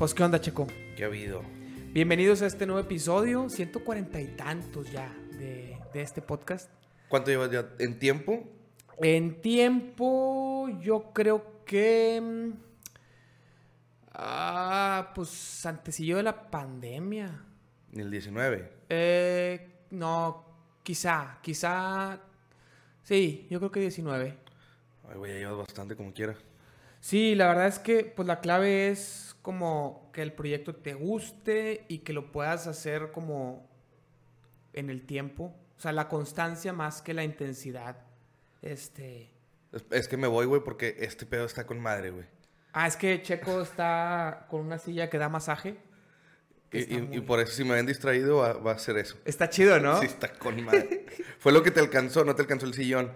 [0.00, 0.66] Pues, ¿qué onda, Checo?
[0.96, 1.42] ¿Qué ha habido?
[1.92, 6.70] Bienvenidos a este nuevo episodio, 140 y tantos ya de, de este podcast.
[7.10, 8.42] ¿Cuánto llevas ya en tiempo?
[8.96, 12.18] En tiempo, yo creo que.
[12.18, 12.50] mm,
[14.14, 17.44] Ah, pues antecillo de la pandemia.
[17.92, 18.72] El 19.
[18.88, 20.46] Eh, no,
[20.82, 22.18] quizá, quizá.
[23.02, 24.34] Sí, yo creo que 19.
[25.10, 26.34] Ay, güey, ya llevas bastante como quiera.
[27.00, 31.84] Sí, la verdad es que pues la clave es como que el proyecto te guste
[31.88, 33.68] y que lo puedas hacer como
[34.74, 35.54] en el tiempo.
[35.76, 37.96] O sea, la constancia más que la intensidad.
[38.62, 39.30] Este.
[39.90, 42.26] Es, que me voy, güey, porque este pedo está con madre, güey.
[42.72, 45.76] Ah, es que Checo está con una silla que da masaje.
[46.68, 48.78] que Y, está y- muy- y por eso, si me ven distraído, va, va a
[48.78, 49.16] ser eso.
[49.24, 49.98] Está chido, ¿no?
[50.00, 51.06] Sí, está con madre.
[51.38, 53.10] Fue lo que te alcanzó, no te alcanzó el sillón.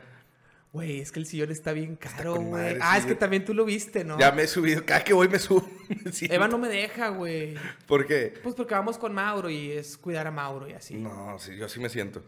[0.75, 2.79] Güey, es que el sillón está bien caro, güey.
[2.81, 4.19] Ah, es que también tú lo viste, ¿no?
[4.19, 5.65] Ya me he subido, cada que voy me subo.
[5.89, 6.35] Me.
[6.35, 7.55] Eva no me deja, güey.
[7.87, 8.35] ¿Por qué?
[8.43, 10.97] Pues porque vamos con Mauro y es cuidar a Mauro y así.
[10.97, 12.25] No, sí, yo sí me siento.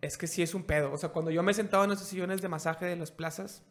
[0.00, 0.92] Es que sí es un pedo.
[0.92, 3.64] O sea, cuando yo me he sentado en esos sillones de masaje de las plazas,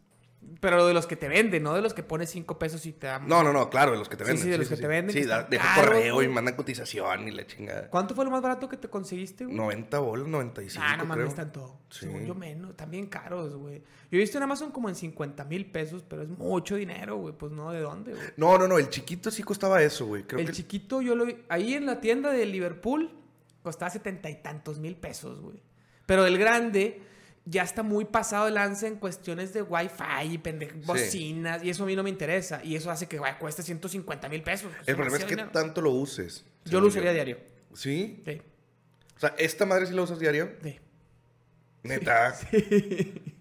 [0.59, 3.07] pero de los que te venden, no de los que pones cinco pesos y te
[3.07, 3.27] dan.
[3.27, 4.43] No, no, no, claro, de los que te Sí, venden.
[4.43, 6.27] sí, de los que te venden, Sí, da- deja correo güey.
[6.27, 7.89] y mandan cotización y la chingada.
[7.89, 9.55] ¿Cuánto fue lo más barato que te conseguiste, güey?
[9.55, 11.79] 90 bolos, 95, Ah, no mames, tanto.
[11.89, 12.05] Sí.
[12.05, 13.79] Según yo menos, también caros, güey.
[13.79, 17.33] Yo he visto en Amazon como en 50 mil pesos, pero es mucho dinero, güey.
[17.35, 18.23] Pues no, ¿de dónde, güey?
[18.37, 20.23] No, no, no, el chiquito sí costaba eso, güey.
[20.23, 21.37] Creo El que chiquito yo lo vi.
[21.49, 23.09] Ahí en la tienda de Liverpool
[23.63, 25.61] costaba setenta y tantos mil pesos, güey.
[26.05, 27.01] Pero el grande
[27.45, 30.03] ya está muy pasado de lanza en cuestiones de wifi
[30.33, 30.37] y
[30.85, 31.63] bocinas.
[31.63, 32.61] Y eso a mí no me interesa.
[32.63, 34.71] Y eso hace que güey, cueste 150 mil pesos.
[34.85, 35.49] El problema es que dinero.
[35.51, 36.45] tanto lo uses.
[36.65, 37.37] Yo lo usaría diario.
[37.73, 38.21] ¿Sí?
[38.25, 38.41] Sí.
[39.15, 40.51] O sea, ¿esta madre sí la usas diario?
[40.63, 40.79] sí.
[41.83, 42.35] Neta.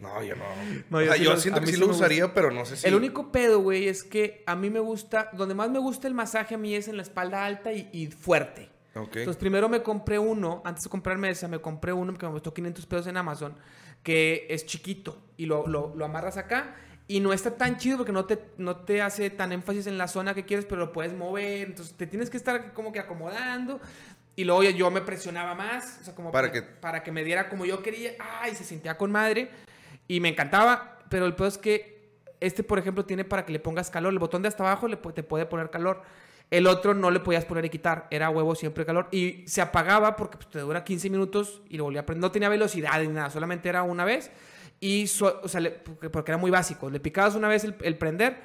[0.00, 0.44] No, yo no.
[0.90, 2.66] No, o yo sea, sí yo lo- siento que sí sí lo usaría, pero no
[2.66, 2.86] sé si.
[2.86, 6.12] El único pedo, güey, es que a mí me gusta, donde más me gusta el
[6.12, 8.68] masaje a mí es en la espalda alta y, y fuerte.
[8.96, 9.16] Ok.
[9.16, 12.52] Entonces primero me compré uno, antes de comprarme esa, me compré uno que me costó
[12.54, 13.54] 500 pesos en Amazon,
[14.02, 16.74] que es chiquito y lo, lo- lo amarras acá
[17.08, 20.08] y no está tan chido porque no te, no te hace tan énfasis en la
[20.08, 23.80] zona que quieres, pero lo puedes mover, entonces te tienes que estar como que acomodando.
[24.34, 27.24] Y luego yo- me presionaba más, o sea, como Para que, que- para que me
[27.24, 28.12] diera como yo quería.
[28.18, 29.48] Ay, se sentía con madre.
[30.08, 31.96] Y me encantaba, pero el peor es que
[32.38, 34.12] este, por ejemplo, tiene para que le pongas calor.
[34.12, 36.02] El botón de hasta abajo le, te puede poner calor.
[36.50, 38.06] El otro no le podías poner y quitar.
[38.10, 39.08] Era huevo siempre calor.
[39.10, 42.20] Y se apagaba porque pues, te dura 15 minutos y lo volvía a prender.
[42.22, 44.30] No tenía velocidad ni nada, solamente era una vez.
[44.78, 46.88] Y, so- o sea, le- porque, era muy básico.
[46.90, 48.36] Le picabas una vez el, el prender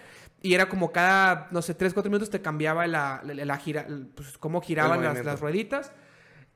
[0.41, 3.85] y era como cada, no sé, 3, 4 minutos te cambiaba la, la, la gira,
[4.15, 5.91] pues, cómo giraban las, rueditas.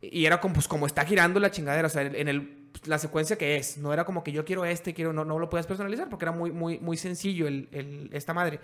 [0.01, 3.37] Y era como, pues, como está girando la chingadera, o sea, en el, la secuencia
[3.37, 3.77] que es.
[3.77, 6.31] No era como que yo quiero este, quiero, no, no lo podías personalizar porque era
[6.31, 8.59] muy, muy, muy sencillo el, el- esta madre.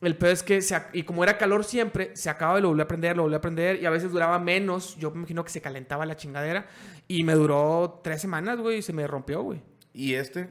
[0.00, 2.82] El peor es que, se y como era calor siempre, se acababa y lo volví
[2.82, 4.96] a prender, lo volví a prender, y a veces duraba menos.
[4.96, 6.66] Yo me imagino que se calentaba la chingadera.
[7.08, 9.62] Y me duró tres semanas, güey, y se me rompió, güey.
[9.92, 10.48] ¿Y este?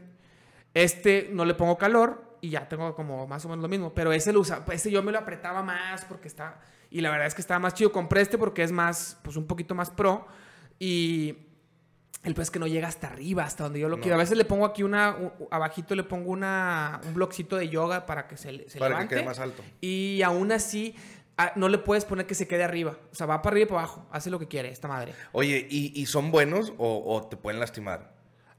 [0.74, 3.94] Este no le pongo calor y ya tengo como más o menos lo mismo.
[3.94, 6.60] Pero ese lo usa, ese yo me lo apretaba más porque está.
[6.90, 7.92] Y la verdad es que estaba más chido.
[7.92, 10.28] Compré este porque es más, pues un poquito más pro.
[10.80, 11.38] Y
[12.24, 14.02] el es que no llega hasta arriba, hasta donde yo lo No.
[14.02, 14.16] quiero.
[14.16, 18.06] A veces le pongo aquí una, un- abajito le pongo una, un bloquito de yoga
[18.06, 19.16] para que se, se Para que levante.
[19.16, 19.62] quede más alto.
[19.82, 20.96] Y aún así,
[21.38, 22.98] ah, no le puedes poner que se quede arriba.
[23.12, 24.08] O sea, va para arriba y para abajo.
[24.12, 25.14] Hace lo que quiere esta madre.
[25.34, 28.14] Oye, ¿y, y son buenos o, o te pueden lastimar?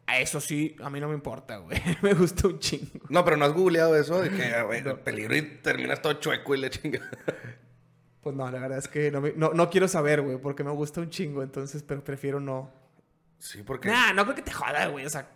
[0.07, 1.81] A Eso sí, a mí no me importa, güey.
[2.03, 3.07] me gusta un chingo.
[3.09, 6.59] No, pero no has googleado eso de que güey, peligro y terminas todo chueco y
[6.61, 7.01] le chinga.
[8.21, 10.71] Pues no, la verdad es que no, me- no, no quiero saber, güey, porque me
[10.71, 12.71] gusta un chingo, entonces, pero prefiero no.
[13.39, 13.89] Sí, porque.
[13.89, 15.29] Nah, no creo que te joda, güey, o sea,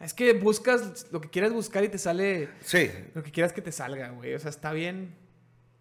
[0.00, 2.90] es que buscas lo que quieras buscar y te sale Sí.
[3.14, 5.14] lo que quieras que te salga, güey, o sea, está bien,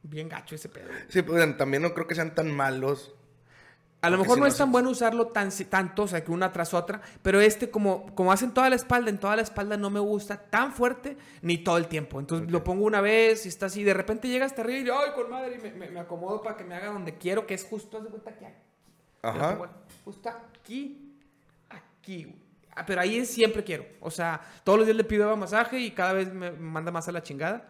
[0.03, 0.89] bien gacho ese pedo.
[1.09, 3.13] Sí, pues también no creo que sean tan malos.
[4.01, 6.31] A lo mejor si no no es tan bueno usarlo tan, tanto, o sea, que
[6.33, 9.77] una tras otra, pero este como, como hacen toda la espalda, en toda la espalda
[9.77, 12.19] no me gusta tan fuerte ni todo el tiempo.
[12.19, 14.99] Entonces lo pongo una vez y está así, de repente llega hasta arriba y yo,
[14.99, 17.53] ay, con madre, y me, me- me acomodo para que me haga donde quiero, que
[17.53, 18.57] es justo, haz de cuenta que aquí.
[19.21, 19.71] Ajá.
[20.03, 21.02] Justo aquí,
[22.03, 22.43] aquí, güey.
[22.75, 23.85] Ah, pero ahí siempre quiero.
[23.99, 27.11] O sea, todos los días le pido masaje y cada vez me manda más a
[27.11, 27.69] la chingada.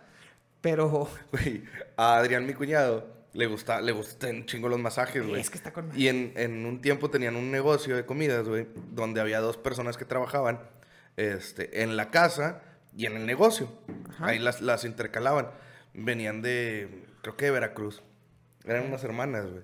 [0.62, 1.64] Pero Güey,
[1.98, 5.42] a Adrián, mi cuñado, le gusta, le gustan chingo los masajes, güey.
[5.42, 5.92] es que está con.
[5.94, 9.98] Y en, en un tiempo tenían un negocio de comidas, güey, donde había dos personas
[9.98, 10.62] que trabajaban
[11.18, 12.62] este, en la casa
[12.96, 13.70] y en el negocio.
[14.10, 14.28] Ajá.
[14.28, 15.50] Ahí las, las intercalaban.
[15.94, 18.02] Venían de, creo que de Veracruz.
[18.64, 19.64] Eran unas hermanas, güey.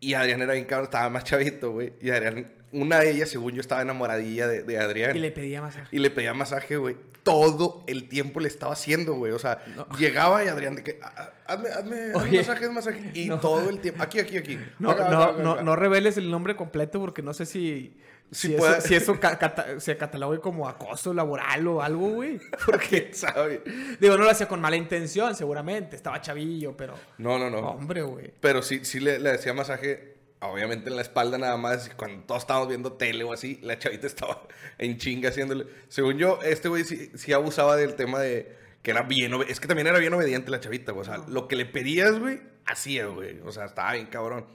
[0.00, 1.92] Y Adrián era bien cabrón, estaba más chavito, güey.
[2.00, 5.16] Y Adrián una de ellas, según yo, estaba enamoradilla de, de Adrián.
[5.16, 5.88] Y le pedía masaje.
[5.90, 6.96] Y le pedía masaje, güey.
[7.22, 9.32] Todo el tiempo le estaba haciendo, güey.
[9.32, 9.64] O sea,
[9.98, 13.10] llegaba y Adrián de que, "Ah, ah, hazme, hazme, masaje, masaje.
[13.14, 13.40] Y No.
[13.40, 14.58] todo el tiempo, aquí, aquí, aquí.
[14.78, 17.96] No, Acá, no, acá, acá, no, no reveles el nombre completo porque no sé si,
[18.30, 22.08] Si si, puede- eso, si eso ca- cata- se catalogue como acoso laboral o algo,
[22.10, 22.40] güey.
[22.66, 23.62] Porque, ¿sabe?
[24.00, 25.94] Digo, no lo hacía con mala intención, seguramente.
[25.96, 26.94] Estaba chavillo, pero...
[27.18, 27.58] No, no, no.
[27.60, 28.32] Hombre, güey.
[28.40, 31.90] Pero sí, sí le, le hacía masaje, obviamente en la espalda nada más.
[31.96, 34.42] Cuando todos estábamos viendo tele o así, la chavita estaba
[34.78, 35.66] en chinga haciéndole.
[35.88, 39.32] Según yo, este güey sí, sí abusaba del tema de que era bien.
[39.48, 41.02] Es que también era bien obediente la chavita, güey.
[41.02, 43.40] O sea, lo que le pedías, güey, hacía, güey.
[43.40, 44.46] O sea, estaba bien cabrón.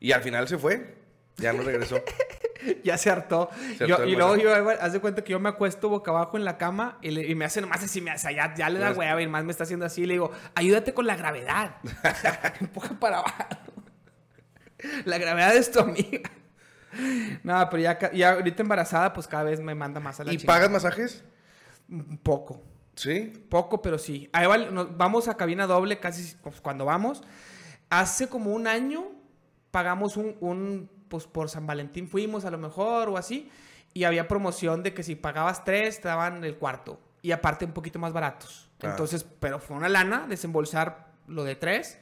[0.00, 0.94] Y al final se fue.
[1.36, 2.00] Ya no regresó.
[2.82, 3.48] Ya se hartó.
[3.78, 6.36] Se Yo- hartó y luego yo, haz de cuenta que yo me acuesto boca abajo
[6.36, 8.80] en la cama y, le- y me hace nomás así, me hace, ya, ya le
[8.80, 10.02] da Las- hueva y más me está haciendo así.
[10.02, 11.76] Y le digo, ayúdate con la gravedad.
[12.60, 13.44] Empuja para abajo.
[15.04, 16.30] La gravedad es tu amiga.
[17.42, 20.38] No, pero ya, ya ahorita embarazada, pues cada vez me manda más a la ¿Y
[20.38, 20.58] chingada.
[20.58, 21.24] pagas masajes?
[21.88, 22.62] Un poco.
[22.94, 23.32] Sí.
[23.50, 24.30] Poco, pero sí.
[24.32, 27.22] Ahí va- nos- vamos a cabina doble casi pues, cuando vamos.
[27.90, 29.04] Hace como un año
[29.70, 33.50] pagamos un, un, pues por San Valentín fuimos a lo mejor o así.
[33.92, 36.98] Y había promoción de que si pagabas tres te daban el cuarto.
[37.22, 38.70] Y aparte un poquito más baratos.
[38.82, 38.88] Ah.
[38.90, 41.98] Entonces, pero fue una lana desembolsar lo de tres.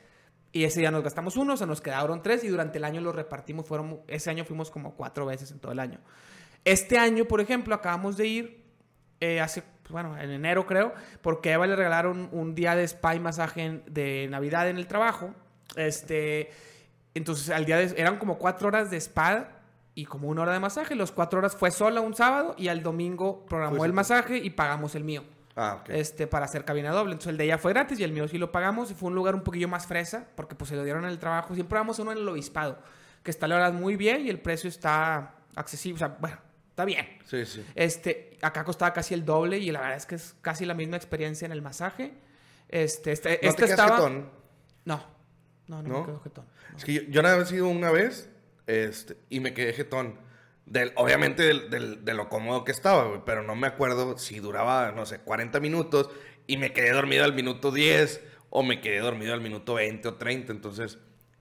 [0.55, 3.01] Y ese día nos gastamos uno, o sea, nos quedaron tres y durante el año
[3.01, 3.67] los repartimos.
[3.67, 5.99] Fueron, ese año fuimos como cuatro veces en todo el año.
[6.65, 8.65] Este año, por ejemplo, acabamos de ir
[9.19, 13.17] eh, hace, bueno, en enero creo, porque a Eva le regalaron un día de spa
[13.17, 15.35] y masaje de Navidad en el trabajo.
[15.75, 16.51] Este,
[17.15, 19.49] entonces al día de, eran como cuatro horas de spa
[19.97, 20.95] y como una hora de masaje.
[20.95, 24.95] Los cuatro horas fue sola un sábado y al domingo programó el masaje y pagamos
[24.95, 25.25] el mío.
[25.57, 25.85] Ah.
[25.89, 27.13] Este, para hacer cabina doble.
[27.13, 28.91] Entonces el de ella fue gratis y el mío sí lo pagamos.
[28.91, 31.19] Y fue un lugar un poquillo más fresa, porque pues se lo dieron en el
[31.19, 31.55] trabajo.
[31.55, 32.79] Siempre vamos a uno en el obispado,
[33.23, 35.97] que está la verdad muy bien y el precio está accesible.
[35.97, 36.39] O sea, bueno,
[36.71, 37.07] está bien.
[37.25, 37.65] Sí, sí.
[37.75, 40.97] Este, acá costaba casi el doble y la verdad es que es casi la misma
[40.97, 42.15] experiencia en el masaje.
[42.69, 43.97] Este, este, ¿No este te estaba...
[43.97, 44.31] jetón?
[44.85, 45.05] No,
[45.69, 46.01] no, no, ¿No?
[46.01, 46.47] me quedo jetón.
[46.73, 46.79] no.
[46.79, 48.29] Es que yo, yo nada más he ido una vez
[48.67, 50.19] este, y me quedé jetón.
[50.67, 54.39] Del, obviamente del, del- de lo cómodo que estaba, güey, pero no me acuerdo si
[54.41, 56.09] duraba, no sé, 40 minutos
[56.47, 60.15] y me quedé dormido al minuto 10 o me quedé dormido al minuto 20 o
[60.15, 60.53] 30.
[60.53, 60.99] Entonces,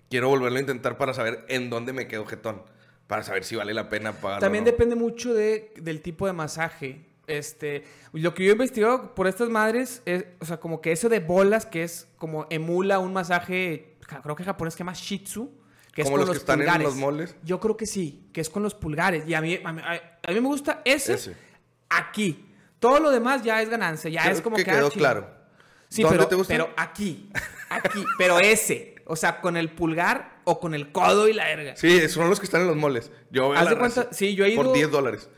[0.10, 2.64] quiero volverlo a intentar para saber en dónde me quedo jetón.
[3.08, 4.42] Para saber si vale la pena pagarlo.
[4.42, 4.72] También o no.
[4.72, 7.06] depende mucho de, del tipo de masaje.
[7.28, 11.08] Este, lo que yo he investigado por estas madres es, o sea, como que eso
[11.10, 15.50] de bolas, que es como emula un masaje, creo que japonés que se llama Shitsu,
[15.94, 16.86] que es Como con los que están en pulgares.
[16.88, 17.36] los moles.
[17.44, 19.26] Yo creo que sí, que es con los pulgares.
[19.28, 21.36] Y a mí, a mí, a mí me gusta ese, Ese.
[21.90, 22.50] aquí.
[22.80, 24.72] Todo lo demás ya es ganancia, ya Creo es como que que...
[24.72, 25.00] ah, quedó chinga.
[25.00, 25.28] claro.
[25.88, 26.54] Sí, ¿Dónde pero, te gusta?
[26.54, 27.30] pero aquí,
[27.70, 31.76] aquí, pero ese, o sea, con el pulgar o con el codo y la verga.
[31.76, 33.12] Sí, son los que están en los moles.
[33.30, 35.30] Yo a Haz la de cuenta- raza sí, yo he ido- Por 10 dólares.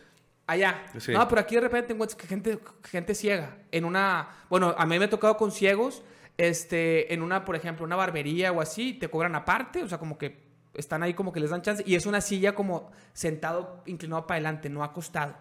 [0.48, 0.86] Allá.
[0.98, 1.12] Sí.
[1.12, 3.58] No, pero aquí de repente encuentras que gente, gente ciega.
[3.72, 4.30] En una.
[4.50, 6.04] Bueno, a mí me ha tocado con ciegos.
[6.38, 9.84] Este, en una, por ejemplo, una barbería o así, te cobran aparte.
[9.84, 10.45] O sea, como que
[10.78, 11.84] están ahí como que les dan chance.
[11.86, 15.36] Y es una silla como sentado, inclinado para adelante, no acostado.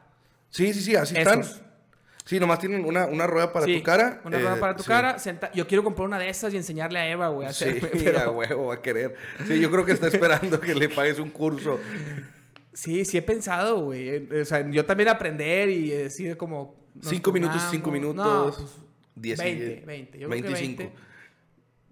[0.50, 1.32] Sí, sí, sí, así Esos.
[1.46, 1.64] están.
[2.26, 4.22] Sí, nomás tienen una, una rueda para Sí, tu cara.
[4.24, 4.88] Una rueda eh, para tu sí.
[4.88, 5.18] cara.
[5.18, 7.46] senta- Yo quiero comprar una de esas y enseñarle a Eva, güey.
[7.48, 9.14] a Sí, hacerme, a pero- huevo, va a querer.
[9.46, 11.78] Sí, yo creo que está esperando que le pagues un curso.
[12.72, 14.26] Sí, sí he pensado, güey.
[14.40, 16.82] O sea, yo también aprender y decir como...
[17.02, 18.56] Cinco minutos, cinco No, minutos.
[18.56, 18.70] pues,
[19.16, 19.86] Diez y 20, diez.
[19.86, 20.18] 20.
[20.18, 20.82] Yo creo que 25.
[20.82, 20.96] 20.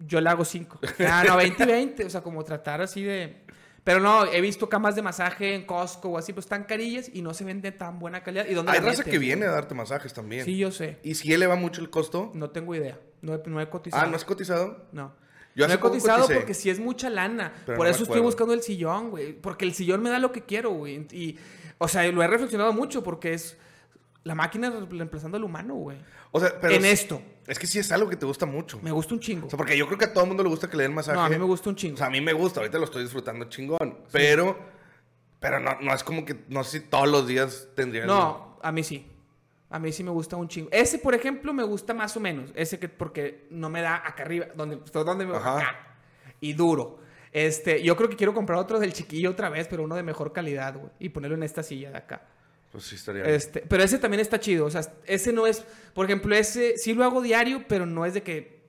[0.06, 0.80] Yo le hago 5.
[1.06, 2.04] Ah, no, 20 y 20.
[2.04, 3.42] O sea, como tratar así de...
[3.84, 7.20] Pero no, he visto camas de masaje en Costco o así, pues están carillas y
[7.20, 8.46] no se ven de tan buena calidad.
[8.48, 10.44] ¿Y dónde Hay raza que viene a darte masajes también.
[10.44, 10.98] Sí, yo sé.
[11.02, 12.30] ¿Y si eleva mucho el costo?
[12.34, 13.00] No tengo idea.
[13.22, 14.04] No he, no he cotizado.
[14.04, 14.86] Ah, ¿no has cotizado?
[14.92, 15.14] No.
[15.54, 16.38] Yo no he cotizado coticé.
[16.38, 17.52] porque si es mucha lana.
[17.66, 19.32] Pero Por no eso estoy buscando el sillón, güey.
[19.32, 21.06] Porque el sillón me da lo que quiero, güey.
[21.10, 21.38] Y,
[21.78, 23.58] o sea, lo he reflexionado mucho porque es
[24.24, 25.98] la máquina reemplazando al humano, güey.
[26.30, 26.74] O sea, pero...
[26.74, 27.20] En es- esto.
[27.46, 28.78] Es que sí es algo que te gusta mucho.
[28.82, 29.46] Me gusta un chingo.
[29.48, 30.94] O sea, porque yo creo que a todo el mundo le gusta que le den
[30.94, 31.16] masaje.
[31.18, 31.94] No, a mí me gusta un chingo.
[31.94, 32.60] O sea, a mí me gusta.
[32.60, 33.98] Ahorita lo estoy disfrutando chingón.
[34.12, 34.56] Pero...
[35.40, 36.44] Pero no, no es como que...
[36.48, 38.06] No sé si todos los días tendría...
[38.06, 39.08] No, a mí sí.
[39.70, 40.68] A mí sí me gusta un chingo.
[40.70, 42.50] Ese, por ejemplo, me gusta más o menos.
[42.54, 45.56] Ese que porque no me da acá arriba, donde, donde me Ajá.
[45.58, 45.96] acá.
[46.40, 46.98] Y duro.
[47.32, 50.32] Este, yo creo que quiero comprar otro del chiquillo otra vez, pero uno de mejor
[50.32, 50.90] calidad, güey.
[51.00, 52.28] Y ponerlo en esta silla de acá.
[52.72, 53.34] Pues sí estaría bien.
[53.34, 54.64] Este, pero ese también está chido.
[54.66, 55.64] O sea, ese no es.
[55.94, 58.62] Por ejemplo, ese sí lo hago diario, pero no es de que.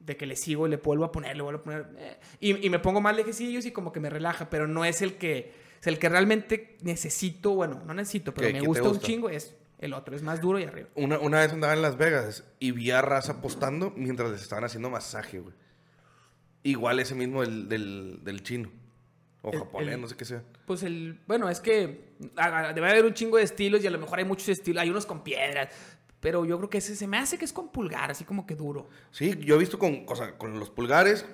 [0.00, 1.86] De que le sigo y le vuelvo a poner, le vuelvo a poner.
[1.98, 5.02] eh, y, y me pongo más lejecillos y como que me relaja, pero no es
[5.02, 5.52] el que.
[5.80, 7.50] Es el que realmente necesito.
[7.54, 9.28] Bueno, no necesito, pero ¿Qué- me gusta, un chingo.
[9.28, 10.88] Es el otro, es más duro y arriba.
[10.94, 14.64] Una, una vez andaba en Las Vegas y vi a raza apostando mientras les estaban
[14.64, 15.54] haciendo masaje, güey.
[16.62, 18.70] Igual ese mismo del, del, del chino.
[19.42, 20.42] O El- japonés, el- no sé qué sea.
[20.66, 22.10] Pues el, bueno, es que
[22.74, 25.06] debe haber un chingo de estilos y a lo mejor hay muchos estilos, hay unos
[25.06, 25.68] con piedras,
[26.20, 28.54] pero yo creo que ese se me hace que es con pulgar, así como que
[28.54, 28.88] duro.
[29.10, 31.24] Sí, yo he visto con, o sea, con los pulgares,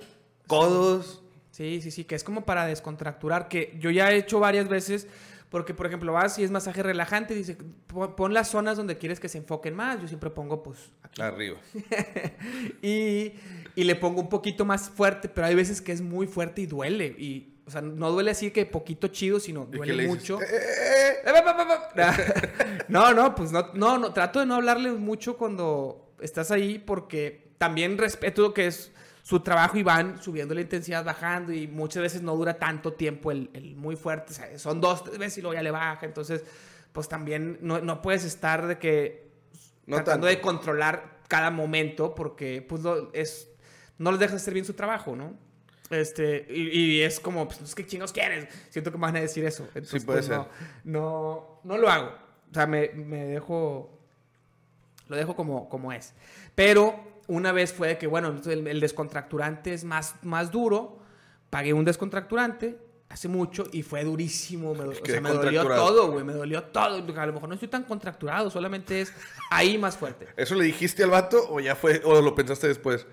[0.47, 1.23] codos.
[1.51, 5.09] Sí, sí, sí, que es como para descontracturar, que yo ya he hecho varias veces,
[5.49, 9.19] porque por ejemplo vas y es masaje relajante, dice, pon pon las zonas donde quieres
[9.21, 11.23] que se enfoquen más, yo siempre pongo pues aquí.
[11.23, 11.59] Arriba.
[12.83, 13.33] Y,
[13.75, 16.67] y le pongo un poquito más fuerte, pero hay veces que es muy fuerte y
[16.67, 20.41] duele, y, o sea, no duele así que poquito chido, sino ¿Y qué duele mucho.
[20.41, 22.85] Eh, eh, eh.
[22.89, 27.51] No, no, pues no, no, no, trato de no hablarle mucho cuando estás ahí porque
[27.59, 28.93] también respeto lo que es
[29.23, 33.33] su trabajo y van subiendo la intensidad, bajando y muchas veces no dura tanto tiempo
[33.33, 36.07] el, el muy fuerte, o sea, son dos, tres veces y luego ya le baja,
[36.07, 36.45] entonces
[36.93, 39.29] pues también no, no puedes estar de que
[39.87, 40.37] No tratando tanto.
[40.37, 43.49] de controlar cada momento porque pues lo- es,
[43.99, 45.37] no les dejas hacer bien su trabajo, ¿no?
[45.91, 48.49] Este, y, y es como, pues, ¿qué chingos quieres?
[48.71, 49.65] Siento que me van a decir eso.
[49.75, 50.39] Entonces, puede pues, ser.
[50.39, 50.49] No,
[50.85, 52.13] no, no lo hago.
[52.51, 53.91] O sea, me, me dejo,
[55.09, 56.15] lo dejo como, como es.
[56.55, 60.99] Pero una vez fue de que, bueno, el, el descontracturante es más, más duro.
[61.51, 62.79] Pagué un descontracturante
[63.09, 64.75] hace mucho y fue durísimo.
[64.75, 66.25] Me, o sea, me dolió todo, güey.
[66.25, 66.97] Me dolió todo.
[66.97, 69.13] A lo mejor no estoy tan contracturado, solamente es
[69.51, 70.29] ahí más fuerte.
[70.37, 73.07] ¿Eso le dijiste al vato o ya fue, o lo pensaste después?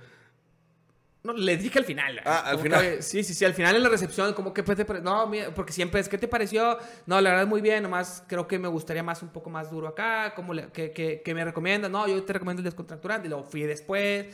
[1.24, 2.20] No, le dije al final.
[2.26, 2.82] Ah, al final.
[2.82, 5.54] que- sí, sí, sí, al final en la recepción, como que pues, te No, mira,
[5.54, 6.78] porque siempre es, ¿qué te pareció?
[7.06, 9.88] No, la verdad muy bien, nomás creo que me gustaría más un poco más duro
[9.88, 11.90] acá, como le- que, que, que me recomiendas?
[11.90, 14.26] No, yo te recomiendo el descontracturante, lo fui después.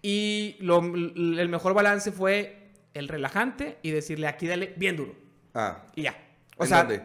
[0.00, 5.14] Y lo, el mejor balance fue el relajante y decirle, aquí dale bien duro.
[5.54, 5.82] Ah.
[5.96, 6.16] Y ya.
[6.56, 7.02] O ¿En sea, dónde?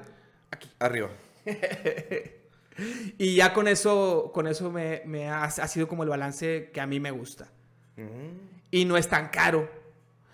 [0.51, 0.69] aquí.
[0.79, 1.09] Arriba.
[3.19, 6.81] Y ya con eso, con eso me, me ha, ha sido como el balance que
[6.81, 7.51] a mí me gusta.
[7.97, 8.62] Mm.
[8.73, 9.69] Y no es tan caro.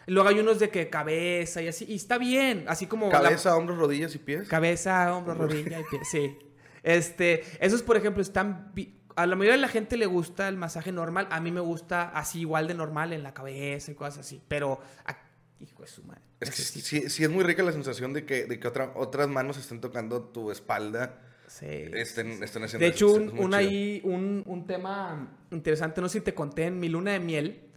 [0.08, 1.86] Luego hay unos de que cabeza y así.
[1.88, 2.66] Y está bien.
[2.68, 3.08] Así como.
[3.08, 4.48] la- Cabeza, hombros, rodillas y pies.
[4.48, 6.00] cabeza, hombro, rodilla y pie.
[6.10, 6.38] Sí.
[6.82, 8.72] Este, esos, por ejemplo, están.
[9.16, 11.28] A la mayoría de la gente le gusta el masaje normal.
[11.32, 14.42] A mí me gusta así igual de normal en la cabeza y cosas así.
[14.48, 14.80] Pero.
[15.06, 15.18] ah,
[15.60, 16.22] hijo de su madre.
[16.40, 19.28] Es que sí, sí es muy rica la sensación de que, de que otra- otras
[19.28, 21.20] manos estén tocando tu espalda.
[21.48, 21.66] Sí.
[21.68, 26.34] Estén, estén haciendo De hecho, un, ahí, un, un tema interesante, no sé si te
[26.34, 27.69] conté, en mi luna de miel,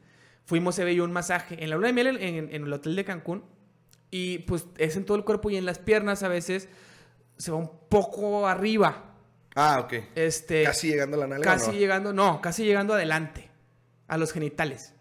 [0.45, 3.05] fuimos, veía un masaje en la luna de miel en, en- en el hotel de
[3.05, 3.45] Cancún,
[4.11, 6.69] y pues es en todo el cuerpo y en las piernas a veces
[7.39, 9.15] se va un poco arriba.
[9.55, 9.95] Ah, ok.
[10.15, 11.45] Este, Casi llegando a la nalga.
[11.51, 11.77] casi ¿no?
[11.79, 13.51] llegando, no, casi llegando adelante,
[14.09, 14.95] a los genitales.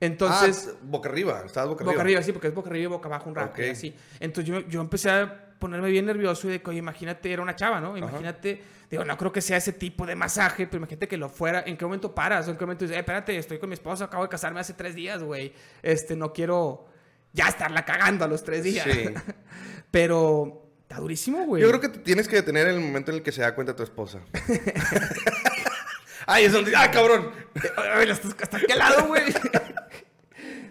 [0.00, 1.42] Entonces, ah, boca arriba.
[1.46, 2.02] Estabas boca, boca arriba.
[2.02, 3.58] arriba, sí, porque es boca arriba y boca abajo un rato, Ok.
[3.60, 3.94] y así.
[4.18, 7.54] Entonces yo, yo empecé a ponerme bien nervioso y de que, oye, imagínate, era una
[7.54, 7.96] chava, ¿no?
[7.96, 11.62] Imagínate, digo, no creo que sea ese tipo de masaje, pero imagínate que lo fuera.
[11.64, 12.48] ¿En qué momento paras?
[12.48, 14.96] ¿En qué momento dices, eh, espérate, estoy con mi esposo, acabo de casarme hace tres
[14.96, 15.52] días, güey?
[15.82, 16.86] Este, no quiero
[17.32, 18.86] ya estarla cagando a los tres días.
[18.90, 19.04] Sí.
[19.92, 21.62] pero está durísimo, güey.
[21.62, 23.54] Yo creo que te tienes que detener en el momento en el que se da
[23.54, 24.20] cuenta tu esposa.
[26.26, 26.74] Ay, es donde.
[26.74, 27.30] ¡Ah, cabrón!
[27.94, 29.32] Ay, ¿hasta, hasta qué lado, güey?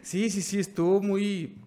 [0.02, 1.58] sí, sí, sí, estuvo muy...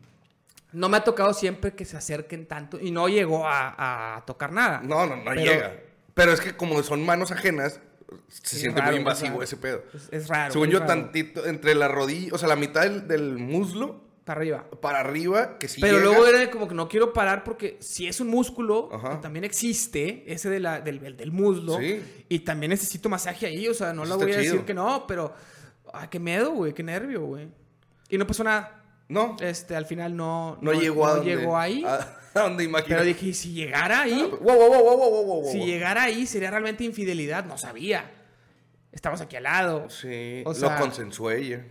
[0.74, 4.52] No me ha tocado siempre que se acerquen tanto y no llegó a, a tocar
[4.52, 4.80] nada.
[4.84, 5.76] No, no, no Pero- llega.
[6.14, 7.80] Pero es que como son manos ajenas,
[8.28, 9.42] se siente raro, muy es invasivo raro.
[9.42, 9.82] ese pedo.
[9.92, 10.52] Es, es raro.
[10.52, 10.92] Según es yo, raro.
[10.92, 14.64] tantito entre la rodilla, o sea, la mitad del, del muslo Para arriba.
[14.80, 16.10] para arriba, que sí Pero llega.
[16.10, 20.22] luego era como que no quiero parar porque si es un músculo, que también existe,
[20.32, 22.00] ese de la, del, del- muslo, Sí.
[22.28, 25.06] y también necesito masaje ahí, o sea, no Eso le voy a decir que no,
[25.08, 25.34] pero,
[25.92, 27.48] ay, qué miedo, güey, qué nervio, güey.
[28.08, 28.83] Y no pasó nada.
[29.08, 31.36] No, Este, al final no, no, llegó a no donde.
[31.36, 31.84] llegó ahí.
[31.84, 31.94] A,
[32.34, 32.96] a donde imagino.
[32.96, 35.52] Pero dije, ¿y si llegara ahí, wow, wow, wow, wow.
[35.52, 37.44] si llegara ahí, sería realmente infidelidad.
[37.44, 38.10] No sabía.
[38.92, 39.90] Estamos aquí al lado.
[39.90, 41.64] Sí, O sea- lo consensué ella.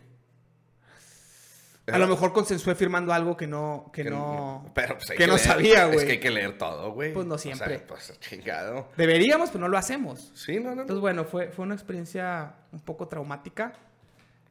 [1.92, 5.38] A lo mejor consensué firmando algo que no, que, Que no, Pero pues que no
[5.38, 6.06] sabía, Es güey.
[6.06, 7.14] que hay que leer todo, güey.
[7.14, 7.80] Pues no O sea, siempre.
[7.86, 8.88] pues chingado.
[8.96, 10.32] Deberíamos, pero no lo hacemos.
[10.34, 10.82] Sí, no, no, no.
[10.84, 13.74] Entonces, bueno, fue, fue una experiencia un poco traumática.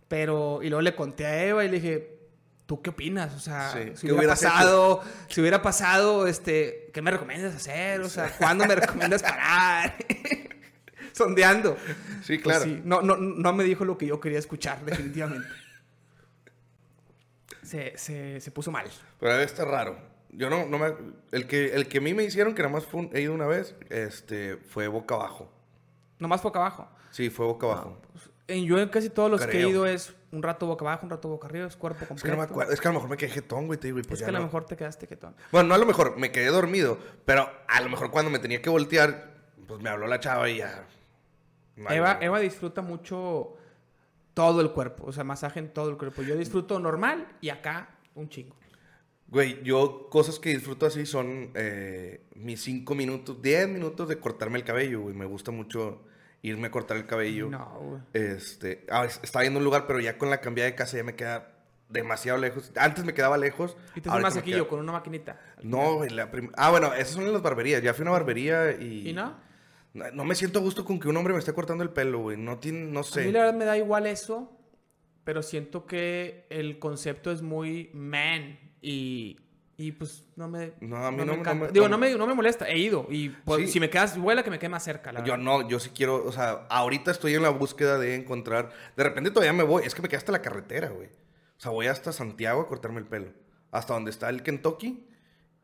[0.08, 2.18] Pero, y luego le conté a Eva y le dije,
[2.72, 3.34] ¿tú qué opinas?
[3.34, 8.00] O sea, Sí, si ¿qué hubiera pasado, si hubiera pasado, este, ¿qué me recomiendas hacer?
[8.00, 9.94] O sea, ¿cuándo me recomiendas parar?
[11.12, 11.76] Sondeando.
[12.22, 12.64] Sí, Pues claro.
[12.64, 15.46] sí, no, no, no me dijo lo que yo quería escuchar, definitivamente.
[17.62, 18.86] Se, se, se puso mal.
[19.20, 19.96] Pero debe estar raro.
[20.30, 20.94] Yo no, no me...
[21.30, 23.34] El que, el que a mí me hicieron, que nada más fue un- he ido
[23.34, 25.52] una vez, este, fue boca abajo.
[26.18, 26.88] Nomás boca abajo.
[27.10, 28.00] Sí, fue boca abajo.
[28.52, 29.68] En, yo en casi todos los que he Creo.
[29.70, 32.16] ido es un rato boca abajo, un rato boca arriba, es cuerpo completo.
[32.16, 32.72] Es que no me acuerdo.
[32.72, 34.26] Es que a lo mejor me quedé jetón, güey, te digo, y pues es ya
[34.26, 34.44] que a lo no.
[34.46, 35.34] mejor te quedaste quietón.
[35.50, 38.60] Bueno, no a lo mejor, me quedé dormido, pero a lo mejor cuando me tenía
[38.62, 39.34] que voltear,
[39.66, 40.86] pues me habló la chava y ya.
[41.76, 43.56] No hay- Eva, Eva disfruta mucho
[44.34, 46.22] todo el cuerpo, o sea, masaje en todo el cuerpo.
[46.22, 48.56] Yo disfruto normal y acá un chingo.
[49.28, 54.58] Güey, yo cosas que disfruto así son eh, mis 5 minutos, 10 minutos de cortarme
[54.58, 55.14] el cabello, güey.
[55.14, 56.02] Me gusta mucho
[56.42, 57.48] irme a cortar el cabello.
[57.48, 58.00] No, güey.
[58.12, 60.96] Este, ah, es- estaba yendo a un lugar, pero ya con la cambiada de casa
[60.96, 61.48] ya me queda
[61.88, 62.72] demasiado lejos.
[62.76, 63.76] Antes me quedaba lejos.
[63.94, 65.38] Y te más sequillo queda- con una maquinita.
[65.62, 67.82] No, güey, la prim- Ah, bueno, esas son las barberías.
[67.82, 69.10] Ya fui a una barbería y...
[69.10, 69.36] ¿Y no?
[69.94, 72.20] No, no me siento a gusto con que un hombre me esté cortando el pelo,
[72.20, 72.38] güey.
[72.38, 73.26] No tiene, no A sé.
[73.26, 74.58] mí la verdad me da igual eso,
[75.22, 79.38] pero siento que el concepto es muy man y,
[79.86, 80.72] y pues no me...
[80.80, 83.62] No, a mí no- me- Digo, no me, no me molesta, he ido y pues,
[83.66, 83.68] Sí.
[83.72, 85.44] si me quedas, vuela que me quede más cerca, la Yo verdad.
[85.44, 88.70] no, yo sí quiero, o sea, ahorita estoy en la búsqueda de encontrar.
[88.96, 91.08] De repente todavía me voy, es que me quedé hasta la carretera, güey.
[91.08, 93.32] O sea, voy hasta Santiago a cortarme el pelo.
[93.70, 95.06] Hasta donde está el Kentucky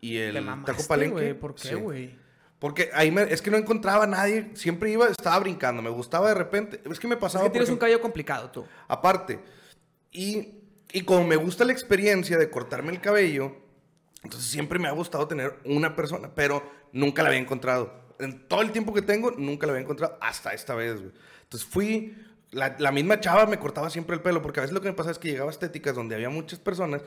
[0.00, 1.12] y Te el mamaste, Taco Palenque.
[1.12, 1.74] güey, ¿por qué, Sí.
[1.74, 2.18] güey?
[2.58, 4.50] Porque ahí me- es que no encontraba a nadie.
[4.54, 5.80] Siempre iba, estaba brincando.
[5.80, 6.80] Me gustaba de repente.
[6.90, 7.44] Es que me Es pasaba.
[7.44, 8.66] que tienes un cabello complicado tú.
[8.88, 9.38] Aparte.
[10.10, 10.54] Y,
[10.92, 13.54] y como me gusta la experiencia de cortarme el cabello,
[14.22, 17.92] entonces siempre me ha gustado tener una persona, pero nunca la había encontrado.
[18.18, 21.12] En todo el tiempo que tengo, nunca la había encontrado hasta esta vez, güey.
[21.44, 22.16] Entonces fui,
[22.50, 24.94] la, la misma chava me cortaba siempre el pelo, porque a veces lo que me
[24.94, 27.02] pasa es que llegaba a estéticas donde había muchas personas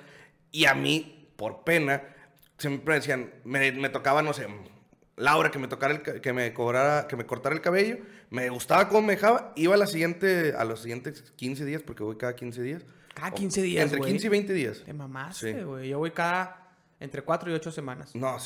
[0.52, 2.04] y a mí, por pena,
[2.58, 4.48] siempre decían, me, me tocaba, no sé,
[5.18, 7.98] Laura que me tocara el, que me cobrara, que me cortara el cabello,
[8.30, 12.02] me gustaba cómo me dejaba, iba a la siguiente, a los siguientes 15 días, porque
[12.04, 12.84] voy cada 15 días.
[13.14, 14.12] Cada O- 15 días, Entre güey.
[14.12, 14.82] 15 y 20 días.
[14.86, 15.64] Te mamaste, Sí.
[15.64, 15.90] güey.
[15.90, 16.61] Yo voy cada
[17.02, 18.16] entre 4 y 8 semanas.
[18.16, 18.38] No,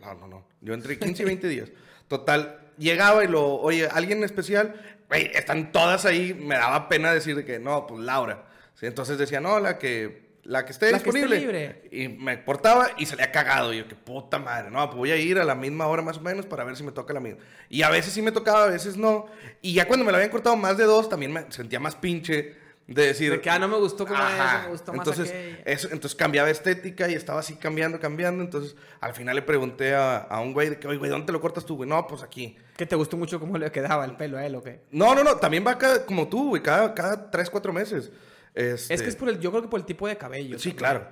[0.00, 0.44] no, no, no.
[0.60, 1.70] Yo entre 15 y 20 días.
[2.08, 4.74] Total, llegaba y lo, oye, alguien especial,
[5.08, 8.46] güey, están todas ahí, me daba pena decir de que, no, pues Laura.
[8.74, 11.40] Sí, entonces decía, no, la que, la que esté La que esté disponible.
[11.40, 11.88] libre.
[11.92, 13.74] Y me portaba y salía cagado.
[13.74, 16.16] Y yo, qué puta madre, no, pues voy a ir a la misma hora más
[16.16, 17.40] o menos para ver si me toca la misma.
[17.68, 19.26] Y a veces sí me tocaba, a veces no.
[19.60, 22.56] Y ya cuando me la habían cortado más de dos, también me sentía más pinche
[22.88, 23.30] de decir...
[23.30, 24.56] De que, ah, no me gustó como Ajá.
[24.56, 25.62] eso, me gustó más entonces, aquella.
[25.66, 28.42] eso, entonces cambiaba estética y estaba así cambiando, cambiando.
[28.42, 31.32] Entonces, al final le pregunté a, a un güey de que, oye, güey, ¿dónde te
[31.32, 31.88] lo cortas tú, güey?
[31.88, 32.56] No, pues aquí.
[32.76, 34.80] ¿Que te gustó mucho cómo le quedaba el pelo a él o qué?
[34.90, 38.10] No, no, no, también va cada, como tú, güey, cada, cada tres, cuatro meses.
[38.54, 40.58] Este, Es que es por el, yo creo que por el tipo de cabello.
[40.58, 40.78] Sí, también.
[40.78, 41.08] claro.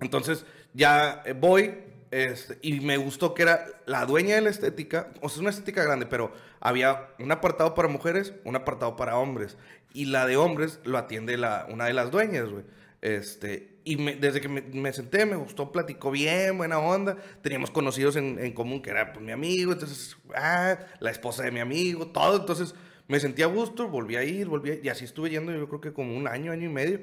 [0.00, 1.74] Entonces, ya eh, voy
[2.10, 5.82] este, y me gustó que era la dueña de la estética, o sea, una estética
[5.84, 9.56] grande, pero había un apartado para mujeres, un apartado para hombres.
[9.92, 12.64] Y la de hombres lo atiende la, una de las dueñas, güey.
[13.02, 17.16] Este, y me- desde que me, me senté, me gustó, platicó bien, buena onda.
[17.42, 21.50] Teníamos conocidos en, en común, que era pues, mi amigo, entonces, ah, la esposa de
[21.52, 22.36] mi amigo, todo.
[22.40, 22.74] Entonces,
[23.08, 25.80] me sentí a gusto, volví a ir, volví a y así estuve yendo yo creo
[25.80, 27.00] que como un año, año y medio.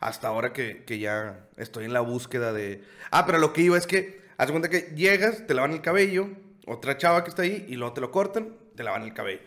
[0.00, 2.82] Hasta ahora que, que ya estoy en la búsqueda de...
[3.10, 6.28] Ah, pero lo que iba es que, haz cuenta que llegas, te lavan el cabello,
[6.66, 9.40] otra chava que está ahí, y luego te lo cortan, te lavan el cabello.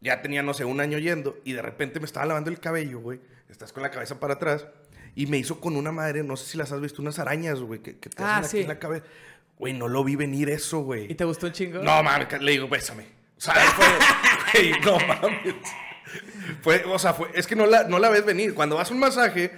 [0.00, 3.00] Ya tenía, no sé, un año yendo, y de repente me estaba lavando el cabello,
[3.00, 3.20] güey.
[3.50, 4.66] Estás con la cabeza para atrás,
[5.14, 7.80] y me hizo con una madre, no sé si las has visto, unas arañas, güey,
[7.80, 8.62] que, que te Ah, hacen aquí sí.
[8.62, 9.04] en la cabeza.
[9.58, 11.14] Güey, no lo vi venir eso, ¿Y güey.
[11.14, 11.82] te gustó un chingo?
[11.82, 13.04] No, mames, le digo, bésame.
[13.36, 13.64] ¿Sabes?
[13.74, 13.84] Fue,
[14.70, 15.54] güey, no mames.
[16.62, 18.54] Fue, o sea, fue, es que no la, no la ves venir.
[18.54, 19.50] Cuando vas a un masaje,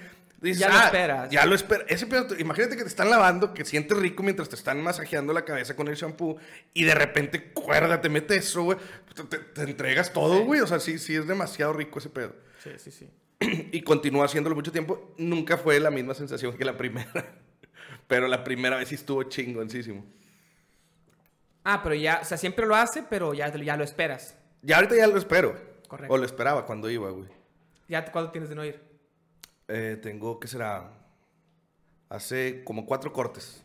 [0.43, 1.31] dices, Ya lo "Ah, esperas".
[1.31, 1.87] Ya lo esperas.
[1.89, 5.45] Ese pedo, imagínate que te están lavando, que sientes rico mientras te están masajeando la
[5.45, 6.37] cabeza con el shampoo
[6.75, 8.79] y de repente, cuerda, te mete eso, güey.
[9.15, 10.61] Te, te- te entregas todo, güey.
[10.61, 12.35] O sea, sí, sí es demasiado rico ese pedo.
[12.63, 13.11] Sí, sí, sí.
[13.73, 15.15] y continúa haciéndolo mucho tiempo.
[15.19, 17.11] Nunca fue la misma sensación que la primera.
[18.09, 20.05] Pero la primera vez sí estuvo chingoncísimo.
[21.65, 24.35] Ah, pero ya, o sea, siempre lo hace, pero ya, ya lo esperas.
[24.63, 25.57] Ya ahorita ya lo espero.
[25.87, 26.13] Correcto.
[26.13, 27.29] O lo esperaba cuando iba, güey.
[27.89, 28.81] ¿Ya cuándo tienes de no ir?
[29.69, 30.91] Eh, tengo, ¿qué será?
[32.09, 33.63] Hace como cuatro cortes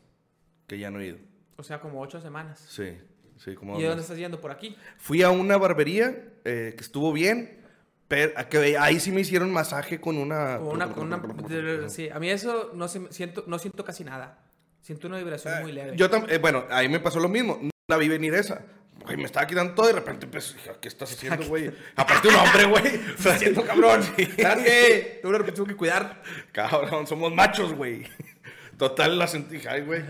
[0.68, 1.18] que ya no he ido.
[1.58, 2.64] O sea, como ocho semanas.
[2.70, 2.98] Sí,
[3.38, 4.40] sí, como ¿Y de dónde estás yendo?
[4.40, 4.76] ¿Por aquí?
[4.98, 7.62] Fui a una barbería eh, que estuvo bien,
[8.08, 10.58] pero que ahí sí me hicieron masaje con una...
[10.60, 14.40] Como una, con una- sí, a mí eso no, se- siento, no siento casi nada.
[14.82, 15.98] Siento una vibración muy leve.
[15.98, 17.60] Yo eh, bueno, ahí me pasó lo mismo.
[17.62, 18.62] No la vi venir esa.
[19.08, 21.72] Güey, me estaba quitando todo y de repente empecé, dije, ¿qué estás haciendo, güey?
[21.96, 22.86] Aparte un hombre, güey.
[23.18, 24.02] Estás haciendo cabrón.
[24.18, 26.22] Espérate, tú que tengo que cuidar.
[26.52, 28.04] Cabrón, somos machos, güey.
[28.78, 30.04] Total, la sentí, ay, güey.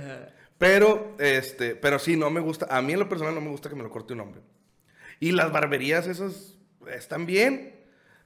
[0.58, 2.66] Pero, este, pero sí, no me gusta.
[2.72, 4.42] A mí en lo personal no me gusta que me lo corte un hombre.
[5.20, 6.58] Y las barberías esas
[6.92, 7.76] están bien.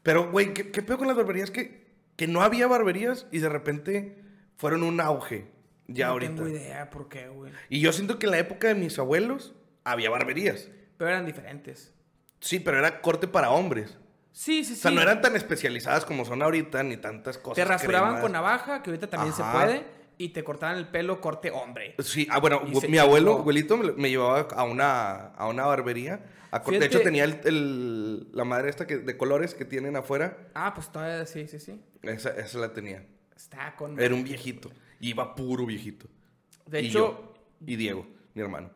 [0.03, 1.51] Pero, güey, ¿qué, qué peor con las barberías?
[1.51, 4.23] Que, que no había barberías y de repente
[4.55, 5.51] fueron un auge.
[5.87, 6.35] Ya no ahorita.
[6.35, 7.51] tengo idea por qué, güey.
[7.67, 10.69] Y yo siento que en la época de mis abuelos había barberías.
[10.97, 11.93] Pero eran diferentes.
[12.39, 13.97] Sí, pero era corte para hombres.
[14.31, 14.79] Sí, sí, sí.
[14.79, 17.55] O sea, no eran tan especializadas como son ahorita, ni tantas cosas.
[17.63, 18.21] Te rasuraban cremas.
[18.23, 19.51] con navaja, que ahorita también Ajá.
[19.51, 19.85] se puede,
[20.17, 21.95] y te cortaban el pelo corte hombre.
[21.99, 26.23] Sí, ah, bueno, Y mi abuelo, abuelito, me, llevaba a una, a una barbería.
[26.51, 30.37] a de hecho, tenía el, el- la madre esta que, de colores que tienen afuera.
[30.53, 31.81] Ah, pues todavía sí, sí, sí.
[32.03, 33.05] Esa, esa la tenía.
[33.35, 33.99] Está con...
[33.99, 34.71] Era un viejito.
[34.99, 36.07] Y iba puro viejito.
[36.67, 37.33] De Y hecho, yo.
[37.65, 38.69] Y Diego, mi hermano.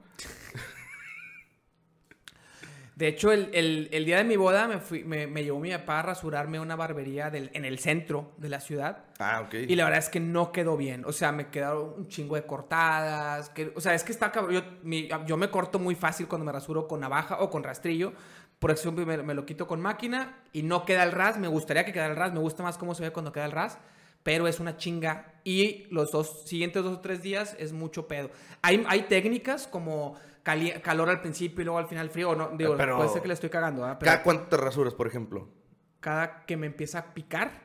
[2.95, 5.69] De hecho, el, el- el día de mi boda me, fui, me, me llevó mi
[5.71, 8.99] papá a rasurarme una barbería del- en el centro de la ciudad.
[9.19, 9.53] Ah, ok.
[9.67, 11.03] Y la verdad es que no quedó bien.
[11.05, 13.49] O sea, me quedaron un chingo de cortadas.
[13.49, 14.53] Que, o sea, es que está cabrón.
[14.55, 18.13] Yo, mi- yo me corto muy fácil cuando me rasuro con navaja o con rastrillo.
[18.59, 21.37] Por ejemplo, me, me lo quito con máquina y no queda el ras.
[21.37, 22.31] Me gustaría que quedara el ras.
[22.31, 23.77] Me gusta más cómo se ve cuando queda el ras.
[24.25, 25.35] Pero es una chinga.
[25.43, 28.31] Y los dos siguientes dos o tres días es mucho pedo.
[28.63, 32.33] Hay, hay técnicas como cali- calor al principio y luego al final frío.
[32.35, 33.83] No, digo, Pero- puede ser que le estoy cagando.
[33.83, 33.97] ¿verdad?
[33.99, 35.47] Pero ¿Cada cuánto te rasuras, por ejemplo?
[35.99, 37.63] cada que me empieza a picar.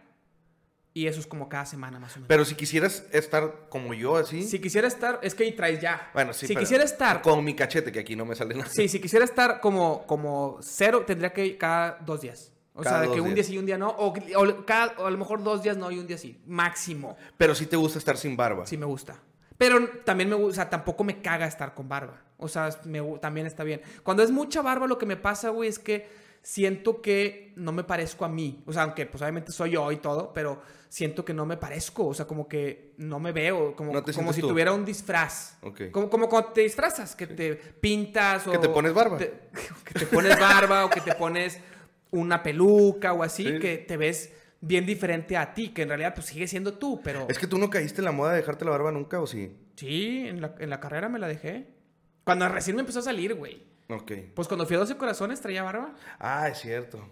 [0.92, 2.28] Y eso es como cada semana más o menos.
[2.28, 4.42] Pero si quisieras estar como yo, así.
[4.42, 6.10] Si quisiera estar, es que ahí traes ya.
[6.12, 6.46] Bueno, sí.
[6.48, 8.68] Si pero quisiera estar, Con mi cachete, que aquí no me sale nada.
[8.68, 12.52] sí, si quisiera estar como, como cero, tendría que ir cada dos días.
[12.80, 13.34] O Cada sea, de que un días.
[13.36, 13.88] día sí y un día no.
[13.90, 16.40] O, o cada- o a lo mejor dos días no y un día sí.
[16.46, 17.16] Máximo.
[17.36, 18.66] Pero sí te gusta estar sin barba.
[18.66, 19.16] Sí me gusta.
[19.58, 22.22] Pero también me gusta, o sea, tampoco me caga estar con barba.
[22.38, 23.82] O sea, me también está bien.
[24.02, 26.08] Cuando es mucha barba, lo que me pasa, güey, es que
[26.42, 28.62] siento que no me parezco a mí.
[28.66, 32.06] O sea, aunque pues obviamente soy yo y todo, pero siento que no me parezco.
[32.06, 33.76] O sea, como que no me veo.
[33.76, 34.48] Como, No te como si tú.
[34.48, 35.58] tuviera un disfraz.
[35.92, 38.52] Como, como cuando te disfrazas, que te pintas o...
[38.52, 39.18] Que te pones barba.
[39.18, 39.34] te-
[39.84, 41.60] que te pones barba o que te pones
[42.10, 43.58] una peluca o así, Sí.
[43.58, 47.26] que te ves bien diferente a ti, que en realidad pues sigue siendo tú, pero...
[47.30, 49.56] Es que tú no caíste en la moda de dejarte la barba nunca, ¿o sí?
[49.76, 51.68] Sí, en la, en la carrera me la dejé.
[52.24, 53.62] Cuando recién me empezó a salir, güey.
[53.88, 54.12] Ok.
[54.34, 57.06] Pues cuando fui a 12 corazones traía barba, Ah, es cierto.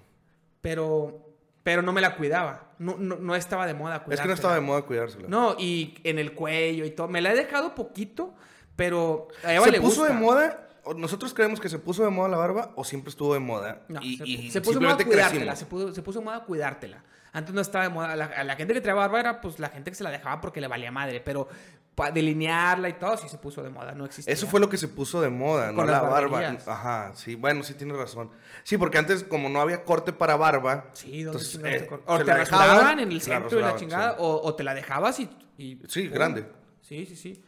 [0.60, 1.24] pero...
[1.64, 2.72] Pero no me la cuidaba.
[2.78, 4.14] No, no, no estaba de moda cuidar.
[4.14, 5.28] Es que no estaba de moda cuidársela.
[5.28, 7.08] No, y en el cuello y todo.
[7.08, 8.34] Me la he dejado poquito,
[8.74, 10.14] pero a Eva ¿Se le puso gusta.
[10.14, 10.67] de moda?
[10.96, 13.82] ¿Nosotros creemos que se puso de moda la barba o siempre estuvo de moda?
[13.88, 16.24] No, y, se, y se puso de moda simplemente cuidártela, se puso, se puso de
[16.24, 17.02] moda cuidártela.
[17.32, 19.68] Antes no estaba de moda, la, a la gente que traía barba era pues la
[19.68, 21.46] gente que se la dejaba porque le valía madre, pero
[21.94, 24.32] para delinearla y todo sí se puso de moda, no existía.
[24.32, 26.56] Eso fue lo que se puso de moda, Con no la barba.
[26.66, 28.30] Ajá, sí, bueno, sí tienes razón.
[28.62, 32.02] Sí, porque antes como no había corte para barba, Sí, ¿dónde entonces, eh, te cor-
[32.06, 34.16] O se te la dejaban, en el se la centro y la chingada, sí.
[34.20, 35.28] o, o te la dejabas y...
[35.58, 36.14] y Sí, ¡pum!
[36.14, 36.46] grande.
[36.82, 37.44] Sí, sí, sí.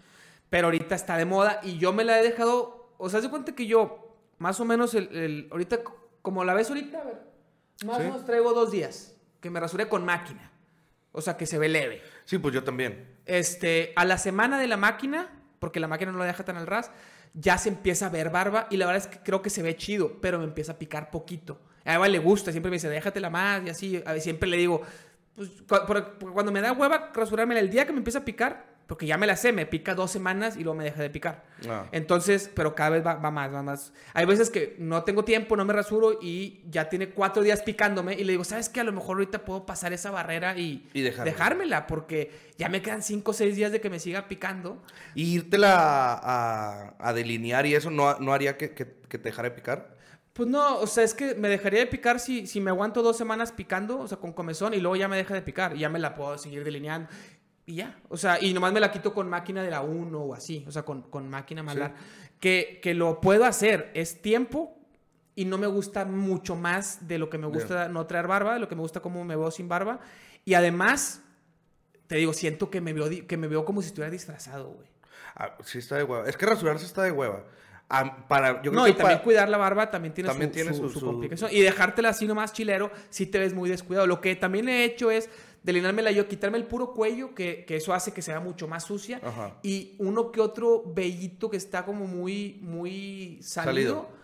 [0.51, 2.80] Pero ahorita está de moda y yo me la he dejado...
[3.01, 5.81] O sea, de cuenta que yo, más o menos, el, el- ahorita,
[6.23, 7.21] como la ves ahorita, a ver,
[7.87, 8.03] más Sí.
[8.03, 10.51] o menos traigo dos días que me rasuré con máquina.
[11.13, 12.03] O sea, que se ve leve.
[12.25, 13.17] Sí, pues yo también.
[13.27, 16.67] Este, a la semana de la máquina, porque la máquina no la deja tan al
[16.67, 16.91] ras,
[17.35, 19.77] ya se empieza a ver barba y la verdad es que creo que se ve
[19.77, 21.59] chido, pero me empieza a picar poquito.
[21.85, 24.03] A Eva le gusta, siempre me dice, déjatela más y así.
[24.07, 24.83] A ver, siempre le digo,
[25.35, 29.07] pues cu- cuando me da hueva rasurármela el día que me empieza a picar, porque
[29.07, 31.45] ya me la sé, me pica dos semanas y luego me deja de picar.
[31.69, 31.87] Ah.
[31.93, 33.93] Entonces, pero cada vez va, va más, va más.
[34.15, 38.15] Hay veces que no tengo tiempo, no me rasuro y ya tiene cuatro días picándome
[38.15, 38.81] y le digo, ¿sabes qué?
[38.81, 41.87] A lo mejor ahorita puedo pasar esa barrera y, Y dejármela.
[41.87, 44.83] porque ya me quedan cinco o seis días de que me siga picando.
[45.15, 49.51] Y írtela a, a delinear y eso no, no haría que, que- que te dejara
[49.51, 49.97] de picar.
[50.33, 53.17] Pues no, o sea, es que me dejaría de picar si, si me aguanto dos
[53.17, 55.89] semanas picando, o sea, con comezón, y luego ya me deja de picar, y ya
[55.89, 57.09] me la puedo seguir delineando.
[57.67, 60.35] Y ya, o sea, y nomás me la quito con máquina de la 1 o
[60.35, 61.95] así, o sea, con, con máquina malar.
[62.41, 64.77] Que, que lo puedo hacer, es tiempo,
[65.37, 68.61] y no me gusta mucho más de lo que me gusta no traer barba, de
[68.61, 70.01] lo que me gusta cómo me veo sin barba.
[70.45, 71.23] Y además,
[72.07, 74.89] te digo, siento que me veo, que me veo como si estuviera disfrazado, güey.
[75.37, 76.29] Ah, sí está de hueva.
[76.29, 77.45] Es que rasurarse está de hueva.
[77.89, 80.51] Ah, para, yo creo No, que y también pa- cuidar la barba también tiene, También
[80.51, 81.51] su, tiene su- su- su complicación.
[81.53, 84.07] Y dejártela así nomás chilero, si te ves muy descuidado.
[84.07, 85.29] Lo que también he hecho es
[85.63, 89.21] delineármela yo, quitarme el puro cuello, que, que eso hace que sea mucho más sucia.
[89.23, 89.59] Ajá.
[89.63, 93.95] Y uno que otro vellito que está como muy, muy salido.
[93.95, 94.21] Salido.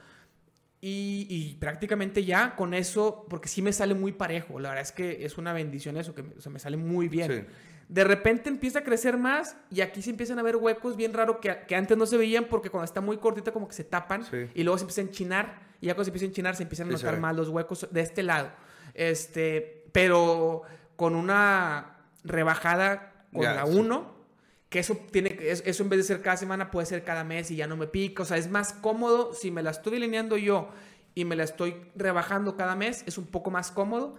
[0.80, 4.60] Y, y prácticamente ya con eso, porque sí me sale muy parejo.
[4.60, 7.08] La verdad es que es una bendición eso, que me, o sea, me sale muy
[7.08, 7.32] bien.
[7.48, 7.54] Sí.
[7.88, 11.36] De repente empieza a crecer más y aquí se empiezan a ver huecos bien raros
[11.40, 14.24] que, que antes no se veían porque cuando está muy cortita como que se tapan
[14.24, 14.48] Sí.
[14.54, 16.88] y luego se empieza a enchinar y ya cuando se empieza a enchinar se empiezan
[16.92, 18.50] a Sí, notar más los huecos de este lado.
[18.92, 20.62] Este, pero
[20.96, 23.78] con una rebajada con Ya, la sí.
[23.78, 24.16] 1,
[24.68, 27.56] que eso tiene eso en vez de ser cada semana puede ser cada mes y
[27.56, 30.70] ya no me pica, o sea, es más cómodo si me la estoy delineando yo
[31.14, 34.16] y me la estoy rebajando cada mes, es un poco más cómodo.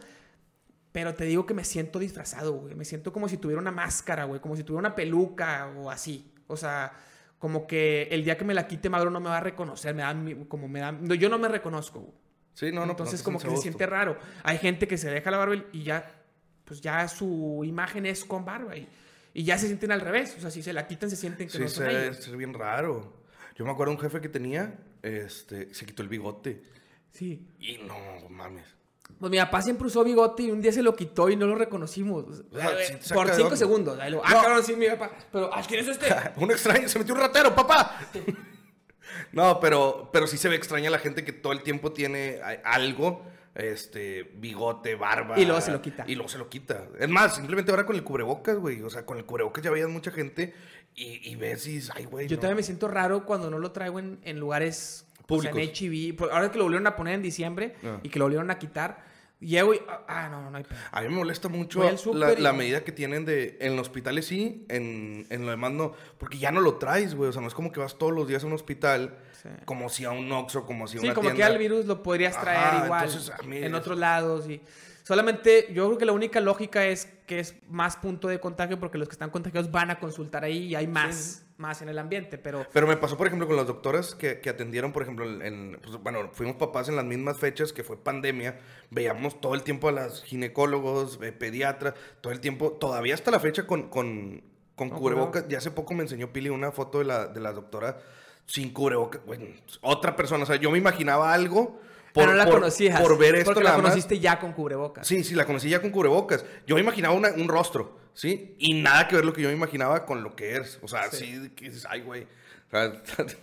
[0.91, 2.73] Pero te digo que me siento disfrazado, güey.
[2.73, 4.41] Me siento como si tuviera una máscara, güey.
[4.41, 6.33] Como si tuviera una peluca o así.
[6.47, 6.91] O sea,
[7.37, 9.93] como que el día que me la quite Magro no me va a reconocer.
[9.93, 10.15] Me da
[10.47, 10.91] como me da...
[10.91, 12.13] no, yo no me reconozco, güey.
[12.55, 12.93] Sí, no, no.
[12.93, 14.17] Entonces no como que se siente raro.
[14.41, 16.11] Hay gente que se deja la barba y ya...
[16.67, 18.75] Pues ya su imagen es con barba.
[18.75, 18.87] Y,
[19.33, 20.35] y ya se sienten al revés.
[20.37, 22.29] O sea, si se la quitan se sienten que Sí, no son se ellos.
[22.31, 23.13] ve bien raro.
[23.55, 26.61] Yo me acuerdo de un jefe que tenía, este, se quitó el bigote.
[27.11, 27.47] Sí.
[27.59, 27.95] Y no
[28.29, 28.65] mames.
[29.19, 31.55] Pues mi papá siempre usó bigote y un día se lo quitó y no lo
[31.55, 32.25] reconocimos.
[32.51, 32.69] O sea,
[33.01, 33.97] saca Por cinco segundos.
[33.99, 34.41] Ahí lo- ah, No.
[34.41, 35.11] cabrón, sí, mi papá.
[35.31, 36.07] Pero, ah, ¿quién es este?
[36.35, 37.97] un extraño, se metió un ratero, papá.
[39.31, 43.23] no, pero, pero sí se ve extraña la gente que todo el tiempo tiene algo,
[43.57, 45.39] este, bigote, barba.
[45.39, 46.05] Y luego se lo quita.
[46.07, 46.85] Y luego se lo quita.
[46.99, 48.81] Es más, simplemente ahora con el cubrebocas, güey.
[48.83, 50.53] O sea, con el cubrebocas ya veías mucha gente
[50.95, 52.27] y, y ves y ay, güey.
[52.27, 52.41] Yo no".
[52.41, 55.57] también me siento raro cuando no lo traigo en, en lugares Públicos.
[55.57, 56.23] O sea, en HIV.
[56.31, 57.99] Ahora que lo volvieron a poner en diciembre Ah.
[58.01, 59.05] y que lo volvieron a quitar.
[59.39, 59.81] Llego y.
[59.87, 60.79] ah, Ah, no, no, no hay pedo.
[60.91, 63.57] A mí me molesta mucho la, súper y- la medida que tienen de...
[63.61, 65.93] En los hospitales sí, en, en lo demás no.
[66.17, 67.29] Porque ya no lo traes, güey.
[67.29, 69.49] O sea, no es como que vas todos los días a un hospital Sí.
[69.65, 71.53] como si a un Oxxo, como si a Sí, una como que tienda.
[71.53, 74.49] al virus lo podrías traer Ajá, igual entonces, en otros lados.
[74.49, 74.59] y
[75.03, 78.97] Solamente yo creo que la única lógica es que es más punto de contagio porque
[78.97, 82.37] los que están contagiados van a consultar ahí y hay más, más en el ambiente.
[82.37, 85.77] Pero Pero me pasó, por ejemplo, con las doctoras que, que atendieron, por ejemplo, en,
[85.83, 88.59] pues, bueno, fuimos papás en las mismas fechas que fue pandemia,
[88.89, 93.41] veíamos todo el tiempo a las ginecólogos, eh, pediatras, todo el tiempo, todavía hasta la
[93.41, 94.41] fecha con, con,
[94.75, 95.47] con Con cubrebocas.
[95.49, 97.99] Ya hace poco me enseñó Pili una foto de la, de la doctora
[98.45, 99.25] sin cubrebocas.
[99.25, 99.47] Bueno,
[99.81, 101.81] otra persona, o sea, yo me imaginaba algo
[102.17, 102.99] por, Ah, no la por- conocías.
[103.01, 103.81] por ver esto Porque la más.
[103.81, 105.07] conociste ya con cubrebocas.
[105.07, 106.43] Sí, sí, la conocí ya con cubrebocas.
[106.65, 108.55] Yo me imaginaba una- un rostro, ¿sí?
[108.59, 110.79] Y nada que ver lo que yo me imaginaba con lo que es.
[110.81, 111.25] O sea, Sí.
[111.25, 112.23] sí, que dices, ay, güey.
[112.23, 112.91] O sea,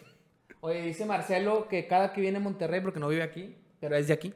[0.60, 4.06] Oye, dice Marcelo que cada que viene a Monterrey, porque no vive aquí, pero es
[4.08, 4.32] de aquí,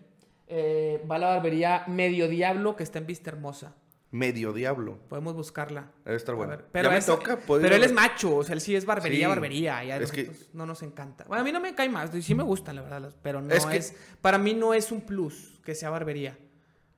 [0.47, 3.75] eh, va a la barbería Medio Diablo que está en Vista Hermosa.
[4.11, 4.99] Medio diablo.
[5.09, 5.91] Podemos buscarla.
[6.05, 6.51] Debe estar bueno.
[6.53, 7.37] ver, pero ya me es- toca.
[7.39, 9.85] puedo Pero ir él es macho, o sea, él sí es barbería, Sí, barbería.
[9.85, 11.25] Y a es que- nosotros no nos encanta.
[11.29, 13.67] Bueno, a mí no me cae más, sí me gustan, la verdad, pero no Es
[13.67, 16.39] es, Para mí no es un plus que sea barbería.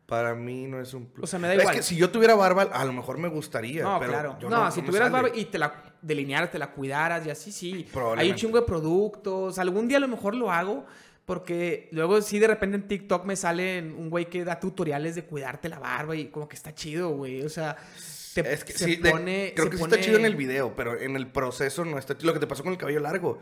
[0.06, 1.22] Para mí no es un plus.
[1.22, 1.76] O sea, me da Es igual.
[1.76, 3.84] que si yo tuviera barba, a lo mejor me gustaría.
[3.84, 4.36] No, pero claro.
[4.40, 7.86] yo No, si tuvieras barba y te la delinearas, te la cuidaras y así, sí.
[8.16, 9.58] Hay un chingo de productos.
[9.60, 10.84] Algún día a lo mejor lo hago.
[11.26, 15.24] Porque luego sí de repente en TikTok me sale un güey que da tutoriales de
[15.24, 17.42] cuidarte la barba y como que está chido, güey.
[17.42, 17.76] O sea,
[18.34, 19.52] te, Es que se sí, de- pone...
[19.54, 22.16] creo se que sí está chido en el video, pero en el proceso no está
[22.16, 22.28] chido.
[22.28, 23.40] Lo que te pasó con el cabello largo.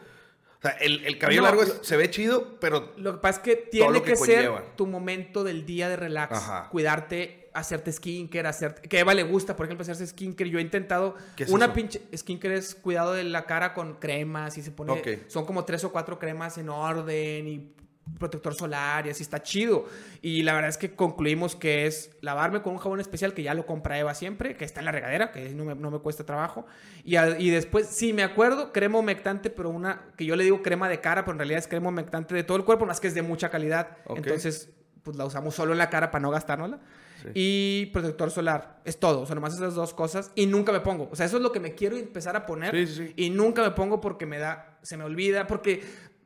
[0.59, 3.39] O sea, el, el cabello No, largo es- se ve chido, pero Lo que pasa
[3.39, 6.33] es que tiene que, que ser tu momento del día de relax.
[6.37, 6.69] Ajá.
[6.71, 8.89] Cuidarte, hacerte skincare, hacerte...
[8.89, 10.51] Que a Eva le gusta, por ejemplo, hacerse skincare.
[10.51, 11.15] Yo he intentado...
[11.37, 11.75] ¿Qué es una eso?
[11.75, 12.01] pinche...
[12.17, 14.93] Skincare es cuidado de la cara con cremas y se pone...
[14.93, 15.09] Ok.
[15.29, 17.73] Son como tres o cuatro cremas en orden y
[18.19, 19.85] protector solar y así está chido.
[20.23, 23.53] Y la verdad es que concluimos que es lavarme con un jabón especial que ya
[23.53, 26.25] lo compra Eva siempre, que está en la regadera, que no me, no me cuesta
[26.25, 26.65] trabajo.
[27.05, 30.63] Y, a- y después, sí, me acuerdo, crema humectante, pero una que yo le digo
[30.63, 33.09] crema de cara, pero en realidad es crema humectante de todo el cuerpo, más que
[33.09, 33.99] es de mucha calidad.
[34.07, 34.17] Ok.
[34.19, 34.71] Entonces,
[35.03, 36.81] pues la usamos solo en la cara para no gastárnosla.
[37.23, 37.29] Sí.
[37.35, 41.09] Y protector solar, es todo, o sea, nomás esas dos cosas y nunca me pongo.
[41.11, 43.73] O sea, eso es lo que me quiero empezar a poner Sí, y nunca me
[43.73, 45.83] pongo porque me da, se me olvida, porque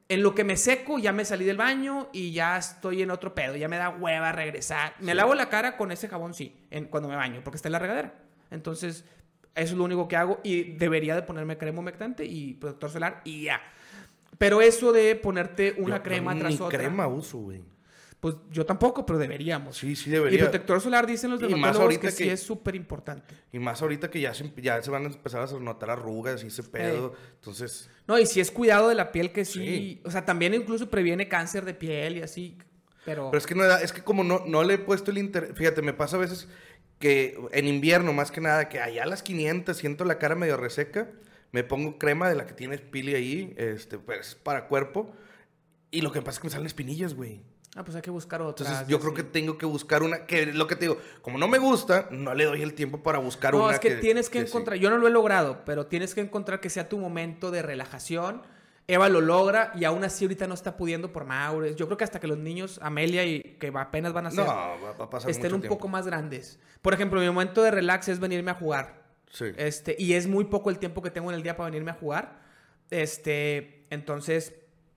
[0.08, 3.34] en lo que me seco ya me salí del baño y ya estoy en otro
[3.34, 4.94] pedo, ya me da hueva regresar.
[5.00, 7.72] Me lavo la cara con ese jabón, sí, en, cuando me baño, porque está en
[7.72, 8.14] la regadera.
[8.50, 9.04] Entonces,
[9.54, 13.20] eso es lo único que hago y debería de ponerme crema humectante y protector solar
[13.24, 13.60] y ya.
[14.38, 17.62] Pero eso de ponerte una yo- crema tras ni otra, crema uso, güey.
[18.22, 19.76] Pues yo tampoco, pero deberíamos.
[19.76, 20.38] Sí, sí y debería.
[20.44, 23.34] protector solar dicen los Y dermatólogos ahorita que, sí que- es súper importante.
[23.52, 26.46] Y más ahorita que ya se, ya se van a empezar a notar arrugas y
[26.46, 27.14] ese pedo.
[27.34, 30.00] Entonces, No, y si es cuidado de la piel que sí, Sí.
[30.04, 32.56] o sea, también incluso previene cáncer de piel y así,
[33.04, 33.32] pero...
[33.32, 35.50] Pero es que no es que como no, no le he puesto el interés.
[35.56, 36.46] Fíjate, me pasa a veces
[37.00, 40.56] que en invierno, más que nada, que allá a las 500 siento la cara medio
[40.56, 41.10] reseca.
[41.50, 45.12] Me pongo crema de la que tienes pili ahí, este, pues para cuerpo.
[45.90, 47.42] Y lo que pasa es que me salen espinillas, güey.
[47.74, 48.68] Ah, pues hay que buscar otras.
[48.68, 51.38] Entonces yo creo que tengo que buscar una, que es lo que te digo, como
[51.38, 53.72] no me gusta, no le doy el tiempo para buscar No, una.
[53.74, 56.68] es que, tienes que, encontrar, yo no lo he logrado, pero tienes que encontrar que
[56.68, 58.42] sea tu momento de relajación.
[58.88, 61.76] Eva lo logra y aún así ahorita no está pudiendo por Maures.
[61.76, 64.46] Yo creo que hasta que los niños, Amelia y que apenas van a No, ser,
[64.46, 65.76] va, va a pasar estén mucho un tiempo.
[65.78, 66.58] poco más grandes.
[66.82, 69.02] Por ejemplo, mi momento de relax es venirme a jugar.
[69.30, 69.46] Sí.
[69.56, 71.94] Este, y es muy poco el tiempo que tengo en el día para venirme a
[71.94, 72.40] jugar.
[72.90, 74.52] Este, entonces,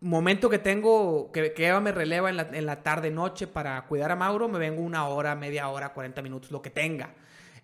[0.06, 3.82] momento que tengo, que, que Eva me releva en la, en la tarde, noche para
[3.88, 7.13] cuidar a Mauro, me vengo una hora, media hora, 40 minutos, lo que tenga.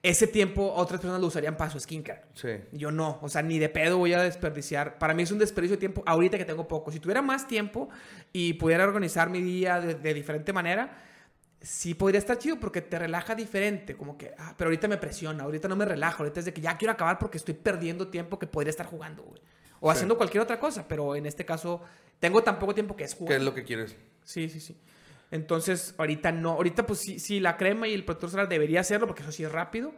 [0.04, 2.24] Ese tiempo otras personas lo usarían para su skincare.
[2.34, 2.50] Sí.
[2.72, 4.98] Yo no, o sea, ni de pedo voy a desperdiciar.
[4.98, 6.92] Para mí es un desperdicio de tiempo ahorita que tengo poco.
[6.92, 7.90] Si tuviera más tiempo
[8.34, 10.98] y pudiera organizar mi día de, de diferente manera,
[11.62, 13.96] sí podría estar chido porque te relaja diferente.
[13.96, 16.62] Como que, ah, pero ahorita me presiona, ahorita no me relaja, ahorita es de que
[16.62, 19.42] ya quiero acabar porque estoy perdiendo tiempo que podría estar jugando, güey.
[19.82, 19.98] O Sí.
[19.98, 21.82] haciendo cualquier otra cosa, pero en este caso
[22.20, 23.96] tengo tan poco tiempo que es ¿Qué es lo que quieres?
[24.24, 24.78] Sí, sí, sí.
[25.32, 26.52] Entonces, ahorita no.
[26.52, 29.44] Ahorita, pues sí, sí, la crema y el protector solar debería hacerlo porque eso sí
[29.44, 29.94] es rápido.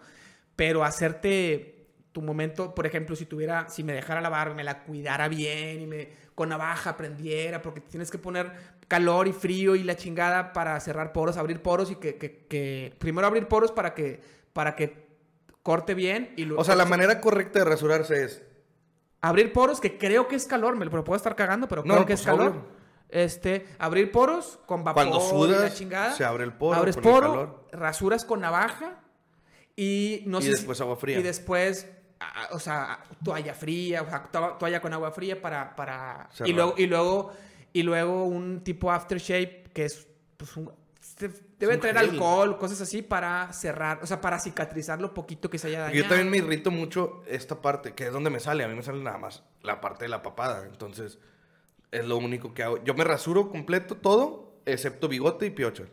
[0.55, 5.27] Pero hacerte tu momento, por ejemplo, si tuviera, si me dejara lavar, me la cuidara
[5.27, 8.51] bien y me con navaja prendiera, porque tienes que poner
[8.87, 12.93] calor y frío y la chingada para cerrar poros, abrir poros y que, que, que
[12.99, 14.19] primero abrir poros para que,
[14.53, 15.07] para que
[15.63, 16.61] corte bien y luego...
[16.61, 18.43] O sea, la manera correcta de rasurarse es...
[19.25, 22.05] Abrir poros, que creo que es calor, me lo puedo estar cagando, pero No, creo
[22.05, 22.51] que pues, es calor.
[22.51, 22.65] obvio.
[23.09, 26.12] Este, abrir poros con vapor Cuando y sudas, la chingada.
[26.13, 27.67] se abre el poro Abres con el poro, calor.
[27.71, 28.99] rasuras con navaja
[29.75, 31.19] y no Y sé si- después agua fría.
[31.19, 31.88] Y después,
[32.51, 35.75] o sea, toalla fría, o sea, to- toalla con agua fría para...
[35.75, 37.31] para y, luego, y, luego,
[37.71, 40.07] y luego un tipo aftershave que es...
[40.38, 40.71] Pues, un-
[41.17, 42.10] se- debe traer gel.
[42.10, 46.02] alcohol, cosas así para cerrar, o sea, para cicatrizar lo poquito que se haya dañado.
[46.02, 48.63] Yo también me irrito mucho esta parte, que es donde me sale.
[48.63, 50.65] A mí me sale nada más la parte de la papada.
[50.65, 51.19] Entonces,
[51.91, 52.84] es lo único que hago.
[52.84, 55.84] Yo me rasuro completo todo, excepto bigote y piocha.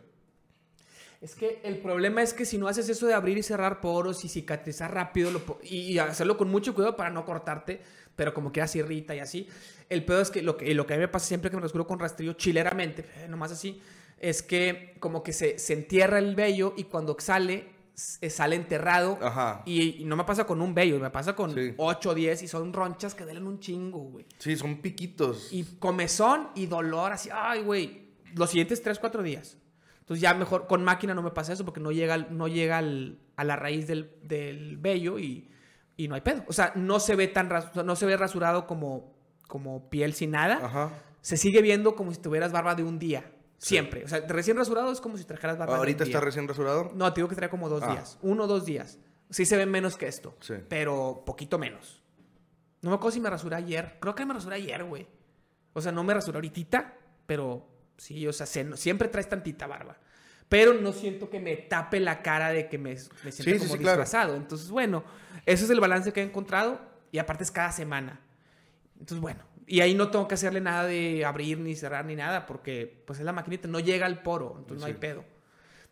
[1.21, 4.25] Es que el problema es que si no haces eso de abrir y cerrar poros
[4.25, 7.79] y cicatrizar rápido lo y, hacerlo con mucho cuidado para no cortarte,
[8.15, 9.47] pero como que así irrita y así.
[9.87, 11.61] El peor es que lo que, lo que a mí me pasa siempre que me
[11.61, 13.79] rasuro con rastrillo chileramente, eh, nomás así,
[14.21, 19.17] es que como que se, se entierra el vello y cuando sale, s- sale enterrado.
[19.21, 19.63] Ajá.
[19.65, 21.73] Y, y no me pasa con un vello, me pasa con Sí.
[21.77, 24.25] 8 o 10 y son ronchas que duelen un chingo, güey.
[24.37, 25.51] Sí, son piquitos.
[25.51, 29.57] Y comezón y dolor, así, ay, güey, los siguientes 3, 4 días.
[29.99, 33.17] Entonces ya mejor, con máquina no me pasa eso porque no llega, no llega al-
[33.37, 35.49] a la raíz del, del vello y,
[35.97, 36.43] y no hay pedo.
[36.47, 37.49] O sea, no se ve tan
[37.85, 39.13] no se ve rasurado como,
[39.47, 40.59] como piel sin nada.
[40.63, 40.91] Ajá.
[41.21, 43.30] Se sigue viendo como si tuvieras barba de un día.
[43.61, 44.03] Siempre.
[44.03, 46.91] O sea, recién rasurado es como si trajeras barba Ahorita está recién rasurado.
[46.95, 47.91] No, te digo que trae como dos Ah.
[47.91, 48.17] días.
[48.23, 48.97] Uno o dos días.
[49.29, 50.35] Sí se ve menos que esto.
[50.41, 50.55] Sí.
[50.67, 52.01] Pero poquito menos.
[52.81, 53.97] No me acuerdo si me rasuré ayer.
[53.99, 55.07] Creo que me rasuré ayer, güey.
[55.73, 56.95] O sea, no me rasuré ahorita,
[57.27, 59.95] pero sí, o sea, se- siempre traes tantita barba.
[60.49, 63.73] Pero no siento que me tape la cara de que me, me Sí, sí, como
[63.73, 64.01] sí, claro.
[64.01, 64.35] disfrazado.
[64.35, 65.03] Entonces, bueno,
[65.45, 66.81] ese es el balance que he encontrado.
[67.11, 68.19] Y aparte es cada semana.
[68.99, 69.43] Entonces, bueno.
[69.71, 73.19] Y ahí no tengo que hacerle nada de abrir ni cerrar ni nada, porque pues
[73.19, 75.23] es la maquinita, no llega al poro, entonces no hay pedo.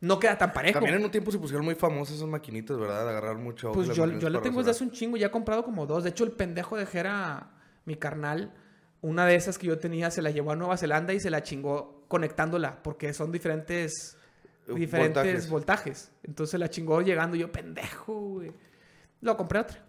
[0.02, 0.74] No queda tan parejo.
[0.80, 3.06] También en un tiempo se pusieron muy famosas esas maquinitas, ¿verdad?
[3.06, 3.72] De agarrar mucho.
[3.72, 6.04] Pues yo, yo para tengo desde hace un chingo, ya he comprado como dos.
[6.04, 7.52] De hecho, el pendejo de Jera,
[7.86, 8.54] mi carnal,
[9.00, 11.42] una de esas que yo tenía, se la llevó a Nueva Zelanda y se la
[11.42, 14.18] chingó conectándola, porque son diferentes,
[14.68, 15.50] Eh, diferentes voltajes.
[15.50, 16.12] voltajes.
[16.24, 18.52] Entonces la chingó llegando y yo, pendejo, güey.
[19.22, 19.86] Lo compré otra.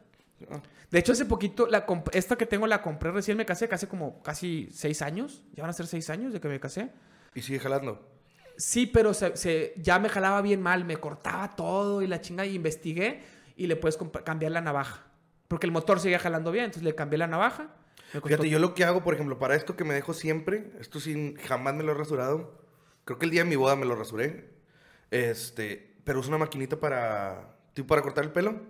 [0.90, 4.22] De hecho, hace poquito, la esta que tengo la compré recién me casé, casi como
[4.22, 5.42] casi seis años.
[5.52, 6.90] Ya van a ser seis años de que me casé.
[7.34, 8.08] Y sigue jalando.
[8.56, 12.44] Sí, pero se, se- ya me jalaba bien mal, me cortaba todo y la chinga
[12.44, 13.22] y investigué
[13.56, 15.06] y le puedes cambiar la navaja.
[15.48, 17.74] Porque el motor seguía jalando bien, entonces le cambié la navaja.
[18.24, 21.34] Fíjate, yo lo que hago, por ejemplo, para esto que me dejo siempre, esto sí,
[21.46, 22.60] jamás me lo he rasurado.
[23.04, 24.50] Creo que el día de mi boda me lo rasuré.
[25.10, 28.60] Este, pero uso una maquinita para, tipo, para cortar el pelo.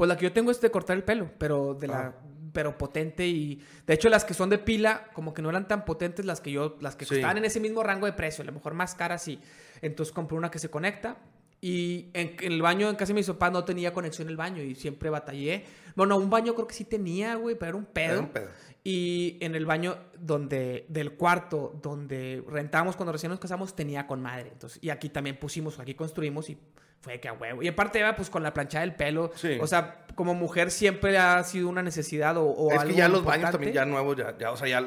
[0.00, 2.14] Pues la que yo tengo es de cortar el pelo, pero de la Ah.
[2.54, 5.84] pero potente y de hecho las que son de pila como que no eran tan
[5.84, 7.16] potentes las que yo las que Sí.
[7.16, 9.38] estaban en ese mismo rango de precio, a lo mejor más caras sí.
[9.82, 11.18] Entonces compré una que se conecta
[11.60, 14.62] y en, en el baño en casa de mis papás no tenía conexión el baño
[14.62, 15.64] y siempre batallé.
[15.94, 18.12] Bueno, un baño creo que sí tenía, güey, pero era un pedo.
[18.14, 18.48] Era un pedo.
[18.82, 24.22] Y en el baño donde, del cuarto donde rentábamos cuando recién nos casamos, tenía con
[24.22, 24.48] madre.
[24.50, 26.56] Entonces, y aquí también pusimos, aquí construimos y
[27.00, 27.62] fue que a huevo.
[27.62, 29.30] Y aparte, iba pues con la planchada del pelo.
[29.34, 29.58] Sí.
[29.60, 33.08] O sea, como mujer siempre ha sido una necesidad o, o es algo que ya
[33.08, 34.86] los baños también ya nuevos, ya, ya, o sea, ya,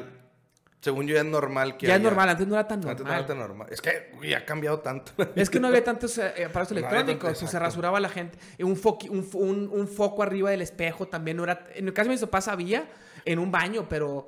[0.80, 2.92] según yo ya es normal que Ya es normal, antes no era tan normal.
[2.92, 3.66] Antes no era tan normal.
[3.70, 5.12] Es que ya ha cambiado tanto.
[5.34, 8.38] Es que no había tantos eh, aparatos No había electrónicos, tanto, se rasuraba la gente.
[8.58, 11.66] Y Un, foqui- un, fo- un- un foco arriba del espejo también no era.
[11.74, 12.86] En el caso de mis papás había
[13.24, 14.26] en un baño, pero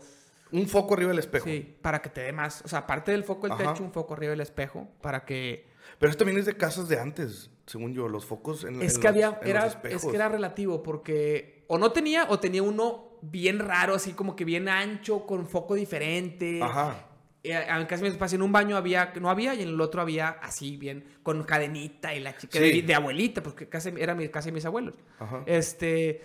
[0.51, 1.45] un foco arriba del espejo.
[1.45, 2.63] sí, para que te dé más.
[2.65, 3.75] O sea, aparte del foco del Ajá.
[3.75, 5.69] techo, un foco arriba del espejo para que.
[5.99, 9.01] Pero esto también es de casas de antes, según yo, los focos en, Es en
[9.03, 9.41] que los- había.
[9.45, 14.13] Era, es que era relativo porque o no tenía o tenía uno bien raro, así
[14.13, 16.61] como que bien ancho, con foco diferente.
[16.63, 17.07] Ajá.
[17.43, 20.29] Eh, En mis papás, en un baño había, no había, y en el otro había
[20.29, 22.81] así, bien, con cadenita y la chica Sí.
[22.81, 24.95] de, de abuelita, porque casi, era mi de mis abuelos.
[25.19, 25.43] Ajá.
[25.47, 26.23] Este,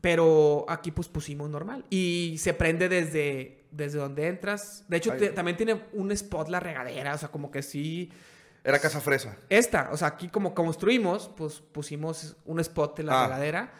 [0.00, 1.84] pero aquí pues pusimos normal.
[1.90, 4.84] Y se prende desde, desde donde entras.
[4.88, 8.10] De hecho, te- también tiene un spot la regadera, o sea, como que sí.
[8.64, 9.36] Era casa fresa.
[9.48, 13.26] Esta, o sea, aquí como construimos, pues pusimos un spot en la Ah.
[13.26, 13.72] regadera,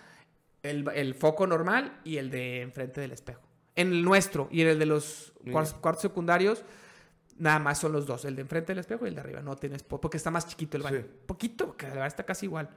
[0.63, 3.43] el, el foco normal y el de enfrente del espejo.
[3.77, 6.65] En el nuestro y en el de los cuartos, cuartos secundarios,
[7.39, 9.41] nada más son los dos, el de enfrente del espejo y el de arriba.
[9.41, 11.01] No tiene spot, porque está más chiquito el baño.
[11.01, 11.07] Sí.
[11.27, 12.69] Poquito, que la verdad está casi igual.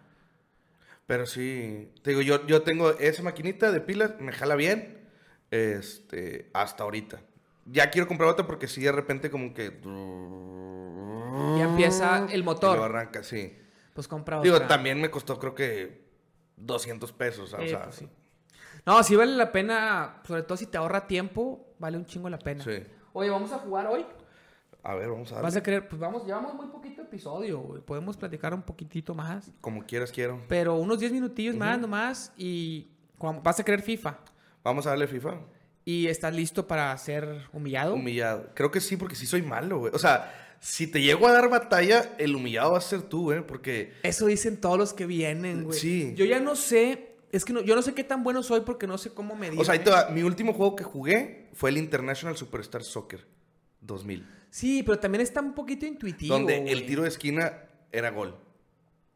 [1.07, 5.07] Pero sí, te digo, yo, yo tengo esa maquinita de pilas, me jala bien,
[5.51, 7.21] este, hasta ahorita.
[7.65, 9.79] Ya quiero comprar otra porque sí, de repente como que...
[11.57, 12.77] Ya empieza el Y motor.
[12.77, 13.57] lo arranca, sí.
[13.93, 14.67] Pues compra Digo, otra.
[14.67, 16.05] también me costó creo que
[16.57, 17.53] 200 pesos.
[17.53, 18.09] O sea, pues sí.
[18.85, 22.37] No, sí vale la pena, sobre todo si te ahorra tiempo, vale un chingo la
[22.37, 22.63] pena.
[22.63, 22.83] Sí.
[23.13, 24.05] Oye, vamos a jugar hoy.
[24.83, 25.61] A ver, vamos a Vas ver.
[25.61, 27.81] a querer, pues vamos, llevamos muy poquito episodio, güey.
[27.81, 29.51] Podemos platicar un poquitito más.
[29.61, 30.39] Como quieras, quiero.
[30.47, 32.91] Pero unos 10 minutillos más nomás y
[33.41, 34.19] vas a querer FIFA.
[34.63, 35.35] Vamos a darle FIFA.
[35.85, 37.93] ¿Y estás listo para ser humillado?
[37.93, 38.49] Humillado.
[38.55, 39.93] Creo que sí, porque sí soy malo, güey.
[39.93, 43.45] O sea, si te llego a dar batalla, el humillado va a ser tú, güey.
[43.45, 45.79] Porque Eso dicen todos los que vienen, güey.
[45.79, 46.13] Sí.
[46.15, 48.87] Yo ya no sé, es que no- yo no sé qué tan bueno soy porque
[48.87, 49.59] no sé cómo medir.
[49.59, 50.09] O sea, ahí te va.
[50.09, 53.27] Mi último juego que jugué fue el International Superstar Soccer
[53.81, 54.27] 2000.
[54.49, 56.33] Sí, pero también está un poquito intuitivo.
[56.33, 57.53] donde el tiro de esquina
[57.91, 58.35] era gol.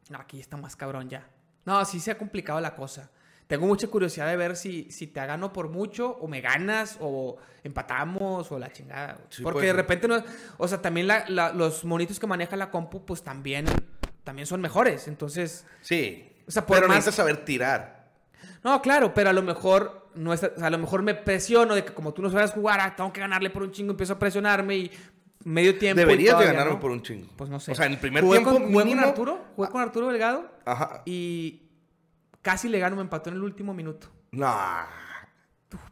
[0.10, 1.28] No, aquí está más cabrón ya.
[1.66, 3.10] No, sí se ha complicado la cosa.
[3.50, 7.38] Tengo mucha curiosidad de ver si, si te gano por mucho, o me ganas, o
[7.64, 9.18] empatamos, o la chingada.
[9.30, 10.24] Sí, Porque de repente no.
[10.60, 13.66] O sea, también la- la- los monitos que maneja la compu, pues también,
[14.24, 15.08] también son mejores.
[15.08, 15.66] Entonces.
[15.82, 16.32] Sí.
[16.48, 18.12] O sea, por pero más- necesitas saber tirar.
[18.64, 21.92] No, claro, pero a lo mejor no es, a lo mejor me presiono de que
[21.92, 24.78] como tú no sabes jugar, ah, tengo que ganarle por un chingo, empiezo a presionarme
[24.78, 24.92] y
[25.44, 26.00] medio tiempo.
[26.02, 26.80] Deberías de ganarme no.
[26.80, 27.28] por un chingo.
[27.36, 27.72] Pues no sé.
[27.72, 30.52] O sea, en el primer Jugué tiempo con, jugué con Arturo, jugué con Arturo Delgado
[30.66, 31.02] Ajá.
[31.08, 31.64] y
[32.42, 34.08] casi le gano, me empató en el último minuto.
[34.32, 34.54] No.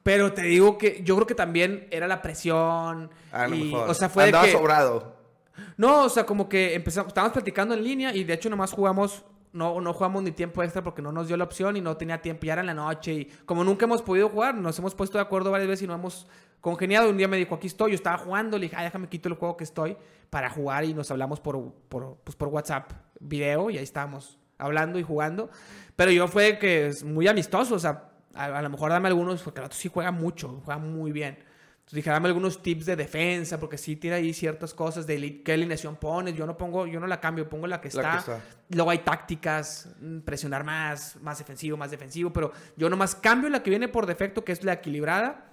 [0.04, 3.12] Pero te digo que yo creo que también era la presión.
[3.32, 3.74] A lo y.
[3.74, 5.18] O sea, fue de Andaba que- sobrado.
[5.76, 9.26] No, o sea, como que empezamos, estábamos platicando en línea y de hecho nomás jugamos,
[9.54, 12.22] no, no jugamos ni tiempo extra porque no nos dio la opción y no tenía
[12.22, 15.18] tiempo, ya era en la noche y como nunca hemos podido jugar, nos hemos puesto
[15.18, 16.28] de acuerdo varias veces y no hemos
[16.62, 17.10] congeniado.
[17.10, 19.36] Un día me dijo, aquí estoy, yo estaba jugando, le dije, ah, déjame quito el
[19.36, 19.98] juego que estoy
[20.30, 25.00] para jugar y nos hablamos por, por, pues, por WhatsApp, video y ahí estábamos hablando
[25.00, 25.50] y jugando.
[25.96, 29.42] Pero yo fue que es muy amistoso, o sea, a, a lo mejor dame algunos,
[29.42, 31.40] porque el otro sí juega mucho, juega muy bien.
[31.40, 35.54] Entonces dije, dame algunos tips de defensa, porque sí tiene ahí ciertas cosas de qué
[35.54, 36.36] alineación pones.
[36.36, 38.12] Yo no pongo, yo no la cambio, pongo la que La está.
[38.12, 38.42] que está.
[38.76, 43.64] Luego hay tácticas, mm, presionar más, más defensivo, más defensivo, pero yo nomás cambio la
[43.64, 45.46] que viene por defecto, que es la equilibrada,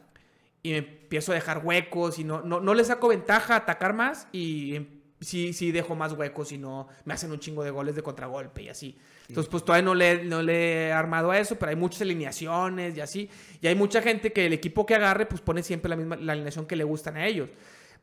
[0.60, 3.92] y me empiezo a dejar huecos y no, no, no le saco ventaja a atacar
[3.92, 4.93] más y em-
[5.24, 8.62] sí, sí dejo más huecos y no me hacen un chingo de goles de contragolpe
[8.62, 8.96] y así.
[9.28, 12.96] Entonces, pues todavía no le, no le he armado a eso, pero hay muchas alineaciones
[12.96, 13.30] y así.
[13.60, 16.32] Y hay mucha gente que el equipo que agarre, pues pone siempre la misma la
[16.32, 17.48] alineación que le gustan a ellos.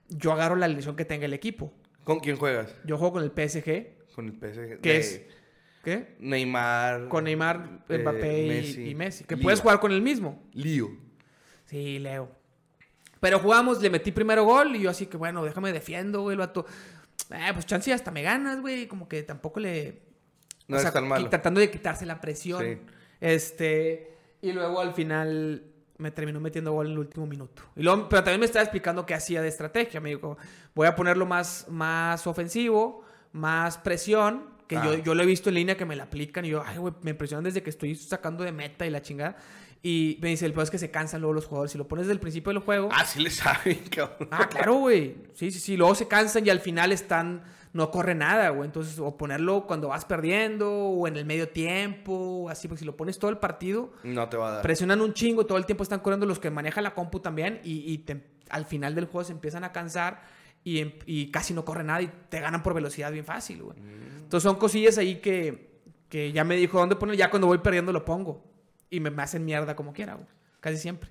[0.10, 1.72] Yo agarro la alineación que tenga el equipo.
[2.04, 2.76] ¿Con quién juegas?
[2.84, 4.82] Yo juego con el PSG, Con el PSG.
[4.82, 5.22] de es...
[5.84, 6.16] ¿Qué?
[6.20, 7.08] Neymar.
[7.08, 8.90] Con Neymar, eh, Mbappé y- Messi.
[8.90, 9.24] y, Messi.
[9.24, 10.44] Que puedes jugar con el mismo.
[10.54, 10.90] Lío.
[11.66, 12.30] Sí, Leo.
[13.20, 16.40] Pero jugamos, le metí primero gol y yo así que, bueno, déjame defiendo, güey, el
[16.40, 16.66] vato.
[17.30, 18.88] Eh, pues chance hasta me ganas, güey.
[18.88, 20.02] Como que tampoco le...
[20.68, 21.30] No o es tan malo.
[21.30, 22.64] Tratando de quitarse la presión.
[22.64, 22.78] Sí.
[23.20, 24.18] Este...
[24.42, 25.64] Y luego al final
[25.98, 27.62] me terminó metiendo gol en el último minuto.
[27.76, 30.02] Y luego, pero también me estaba explicando qué hacía de estrategia.
[30.02, 30.38] Me dijo,
[30.74, 33.04] voy a ponerlo más, más ofensivo,
[33.34, 34.84] más presión, que Ah.
[34.86, 36.94] yo, yo lo he visto en línea que me la aplican y yo, ay, güey,
[37.04, 39.36] me impresionan desde que estoy sacando de meta y la chingada.
[39.84, 41.72] Y me dice, el peor es que se cansan luego los jugadores.
[41.72, 42.90] Si lo pones desde el principio del juego...
[42.92, 44.28] Ah, sí le saben, cabrón.
[44.32, 45.16] Ah, claro, güey.
[45.34, 45.76] Sí, sí, sí.
[45.76, 47.42] Luego se cansan y al final están.
[47.74, 48.66] No corre nada, güey.
[48.66, 52.14] Entonces, o ponerlo cuando vas perdiendo, o en el medio tiempo,
[52.44, 54.62] o así, porque si lo pones todo el partido, No te va a dar.
[54.62, 57.92] presionan un chingo, todo el tiempo están corriendo los que manejan la compu también, y,
[57.92, 60.22] y te- al final del juego se empiezan a cansar
[60.66, 63.78] y, em- y casi no corre nada y te ganan por velocidad bien fácil, güey.
[63.80, 65.80] Entonces son cosillas ahí que,
[66.10, 68.51] que ya me dijo dónde poner, ya cuando voy perdiendo lo pongo.
[68.92, 70.28] Y me, me hacen mierda como quiera, güey.
[70.60, 71.10] Casi siempre.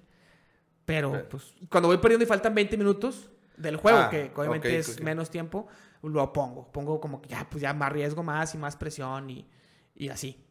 [0.85, 4.74] Pero, pues, cuando voy perdiendo y faltan 20 minutos del juego, Ah, que obviamente ok,
[4.74, 5.01] es ok.
[5.03, 5.66] menos tiempo,
[6.03, 6.70] lo pongo.
[6.72, 9.49] Pongo como que ya, pues ya más riesgo más y más presión y,
[9.95, 10.45] y así.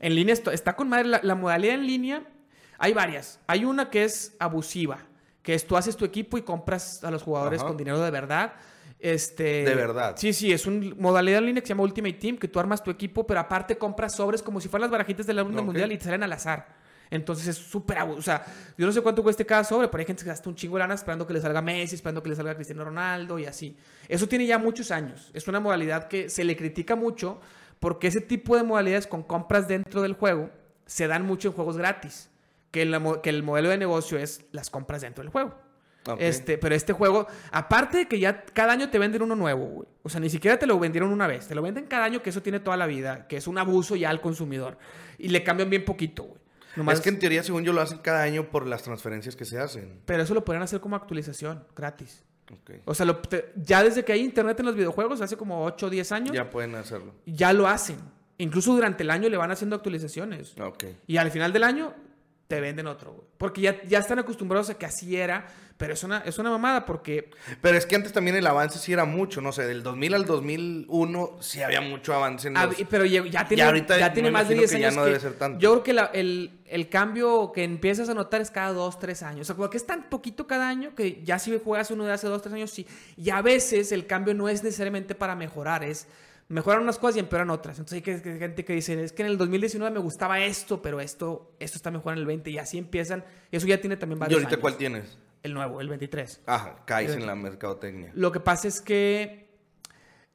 [0.00, 1.08] En línea esto- está con madre.
[1.08, 2.22] La, la modalidad en línea,
[2.78, 3.40] hay varias.
[3.46, 4.98] Hay una que es abusiva,
[5.42, 7.68] que es tú haces tu equipo y compras a los jugadores Ajá.
[7.68, 8.54] con dinero de verdad.
[8.98, 10.14] Este, De verdad.
[10.16, 12.82] Sí, sí, es una modalidad en línea que se llama Ultimate Team, que tú armas
[12.82, 15.64] tu equipo, pero aparte compras sobres como si fueran las barajitas del álbum Ok.
[15.64, 16.82] mundial y te salen al azar.
[17.10, 18.44] Entonces es súper O sea,
[18.78, 20.80] yo no sé cuánto cueste cada sobre, pero hay gente que gasta un chingo de
[20.80, 23.76] lana esperando que le salga Messi, esperando que le salga Cristiano Ronaldo y así.
[24.08, 25.30] Eso tiene ya muchos años.
[25.34, 27.40] Es una modalidad que se le critica mucho
[27.78, 30.50] porque ese tipo de modalidades con compras dentro del juego
[30.86, 32.30] se dan mucho en juegos gratis.
[32.70, 35.54] Que, la que el modelo de negocio es las compras dentro del juego.
[36.18, 39.88] Este, pero este juego, aparte de que ya cada año te venden uno nuevo, güey.
[40.02, 41.46] O sea, ni siquiera te lo vendieron una vez.
[41.48, 43.96] Te lo venden cada año, que eso tiene toda la vida, que es un abuso
[43.96, 44.76] ya al consumidor.
[45.18, 46.38] Y le cambian bien poquito, güey.
[46.76, 49.44] Nomás- Es que en teoría, según yo, lo hacen cada año por las transferencias que
[49.44, 50.00] se hacen.
[50.04, 52.24] Pero eso lo podrían hacer como actualización, gratis.
[52.52, 52.72] Ok.
[52.84, 55.86] O sea, lo- te- ya desde que hay internet en los videojuegos, hace como 8
[55.86, 56.44] o 10 años, ya.
[56.44, 57.14] Ya pueden hacerlo.
[57.54, 57.96] lo hacen.
[58.36, 60.54] Incluso durante el año le van haciendo actualizaciones.
[60.60, 60.84] Ok.
[61.06, 61.94] Y al final del año,
[62.54, 63.26] te venden otro, güey.
[63.38, 65.46] Porque ya, ya están acostumbrados a que así era,
[65.76, 67.30] pero es una, es una mamada porque...
[67.60, 70.24] Pero es que antes también el avance sí era mucho, no sé, del 2000 al
[70.24, 72.76] 2001 sí había mucho avance en los...
[72.88, 74.86] pero ya, ya tiene, Ya ahorita ya tiene me más de imagino 10 que ya
[74.88, 74.96] años.
[74.96, 75.58] no debe ser tanto.
[75.58, 79.22] Yo creo que la- el, el cambio que empiezas a notar es cada 2, 3
[79.24, 79.40] años.
[79.42, 82.12] O sea, como que es tan poquito cada año que ya si juegas uno de
[82.12, 82.86] hace 2, 3 años, sí.
[83.16, 86.06] Y a veces el cambio no es necesariamente para mejorar, es
[86.48, 87.78] mejoran unas cosas y empeoran otras.
[87.78, 91.00] Entonces hay que- gente que dice, es que en el 2019 me gustaba esto, pero
[91.00, 93.24] esto, esto está mejor en el 20 y así empiezan.
[93.50, 94.60] Y eso ya tiene también ¿Y varios ahorita años.
[94.60, 95.18] cuál tienes?
[95.42, 96.40] El nuevo, el 23.
[96.46, 98.10] Ajá, caes en la mercadotecnia.
[98.14, 99.44] Lo que pasa es que.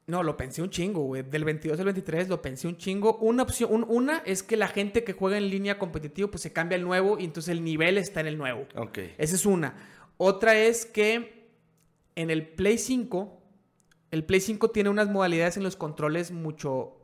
[0.06, 1.22] No, lo pensé un chingo, güey.
[1.22, 3.18] Del 22 al 23 lo pensé un chingo.
[3.18, 6.52] Una opción, un- una es que la gente que juega en línea competitivo, pues se
[6.52, 8.66] cambia al nuevo y entonces el nivel está en el nuevo.
[8.76, 8.98] Ok.
[9.20, 9.76] Esa es una.
[10.18, 11.48] Otra es que
[12.16, 13.39] en el Play 5,
[14.12, 16.96] el Play 5 tiene unas modalidades en los controles mucho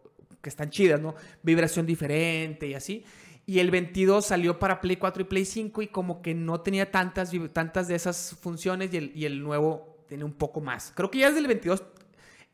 [0.41, 1.15] que están chidas, ¿no?
[1.43, 3.03] Vibración diferente y así.
[3.47, 6.91] Y el 22 salió para Play 4 y Play 5 y como que no tenía
[6.91, 10.91] tantas, tantas de esas funciones y el, y el nuevo tiene un poco más.
[10.95, 11.83] Creo que ya desde el 22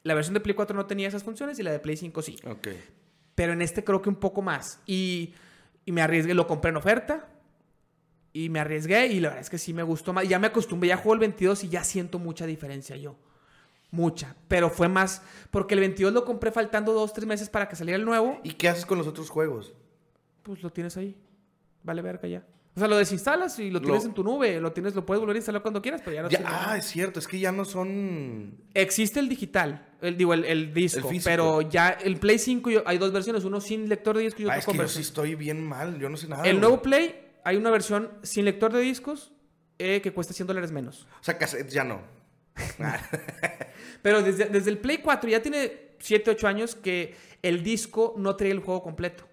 [0.04, 2.38] la versión de Play 4 no tenía esas funciones y la de Play 5 sí.
[2.46, 2.70] Ok.
[3.36, 4.82] Pero en este creo que un poco más.
[4.86, 5.34] Y,
[5.86, 7.28] y me arriesgué, lo compré en oferta.
[8.34, 10.28] Y me arriesgué y la verdad es que sí me gustó más.
[10.28, 13.18] Ya me acostumbré, ya juego el 22 y ya siento mucha diferencia yo.
[13.92, 14.36] Mucha.
[14.48, 15.22] Pero fue más,
[15.52, 18.40] porque el 22 lo compré faltando dos, tres meses para que saliera el nuevo.
[18.44, 19.74] ¿Y qué haces con los otros juegos?
[20.44, 21.16] Pues lo tienes ahí.
[21.84, 22.46] Vale verga ya.
[22.74, 24.62] O sea, lo desinstalas y lo Lo- tienes en tu nube.
[24.62, 26.86] Lo tienes, lo puedes volver a instalar cuando quieras, pero ya no Ya- ah, es
[26.86, 28.56] cierto, es que ya no son...
[28.74, 32.84] Existe el digital, el, digo, el, el disco, El pero ya el Play 5 yo-
[32.86, 34.84] hay dos versiones, uno sin lector de disco y otro Ah, es con que yo
[34.84, 35.04] versión.
[35.04, 36.44] sí estoy bien mal, yo no sé nada.
[36.48, 37.14] El nuevo Play,
[37.44, 39.34] hay una versión sin lector de discos
[39.78, 41.08] eh, que cuesta 100 dólares menos.
[41.20, 41.38] O sea,
[41.68, 42.00] ya no.
[44.02, 48.36] Pero desde, desde el Play 4 ya tiene 7, 8 años que el disco no
[48.36, 49.26] trae el juego completo.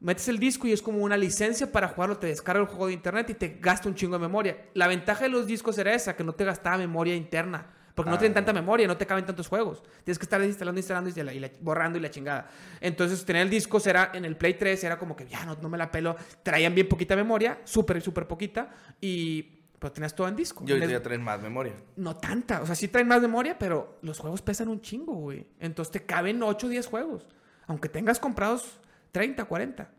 [0.00, 2.92] Metes el disco y es como una licencia para jugarlo, te descarga el juego de
[2.92, 4.56] internet y te gasta un chingo de memoria.
[4.74, 7.74] La ventaja de los discos era esa, que no te gastaba memoria interna.
[7.96, 8.18] Porque no Ah.
[8.20, 9.82] tienen tanta memoria, no te caben tantos juegos.
[10.04, 12.48] Tienes que estar instalando, instalando y, la- y la- borrando y la chingada.
[12.80, 15.68] Entonces, tener el disco era en el Play 3 era como que ya no, no
[15.68, 16.14] me la pelo.
[16.44, 18.70] Traían bien poquita memoria, súper, súper poquita.
[19.00, 20.64] Y pues tenías todo en disco.
[20.66, 21.74] Y ahorita ya traen más memoria.
[21.96, 22.62] no tanta.
[22.62, 25.46] O sea, sí traen más memoria, pero los juegos pesan un chingo, güey.
[25.60, 27.26] Entonces te caben 8 o 10 juegos.
[27.66, 28.78] Aunque tengas comprados
[29.12, 29.90] 30, 40.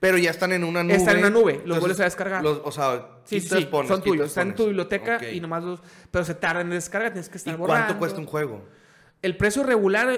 [0.00, 0.94] Pero ya están en una nube.
[0.96, 2.42] Están en una nube, los Entonces, vuelves a descargar.
[2.42, 4.28] los- o sea, Sí, sí, sí, pones, son tuyos.
[4.28, 5.80] Están en tu biblioteca y nomás los...
[6.10, 7.86] Pero se tardan en descarga, tienes que ¿Y estar borrando.
[7.86, 8.64] cuánto cuesta un juego?
[9.22, 10.08] El precio regular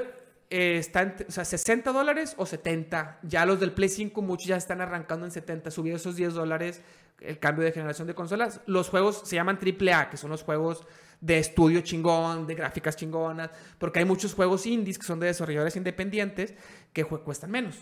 [0.50, 3.18] eh, está en, o sea, 60 dólares o 70.
[3.22, 5.70] Ya los del Play 5, muchos ya están arrancando en 70.
[5.70, 6.82] Subió esos 10 dólares
[7.20, 8.60] el cambio de generación de consolas.
[8.66, 10.86] Los juegos se llaman AAA, que son los juegos
[11.20, 15.76] de estudio chingón, de gráficas chingonas, porque hay muchos juegos indies que son de desarrolladores
[15.76, 16.54] independientes
[16.92, 17.76] que cuestan menos.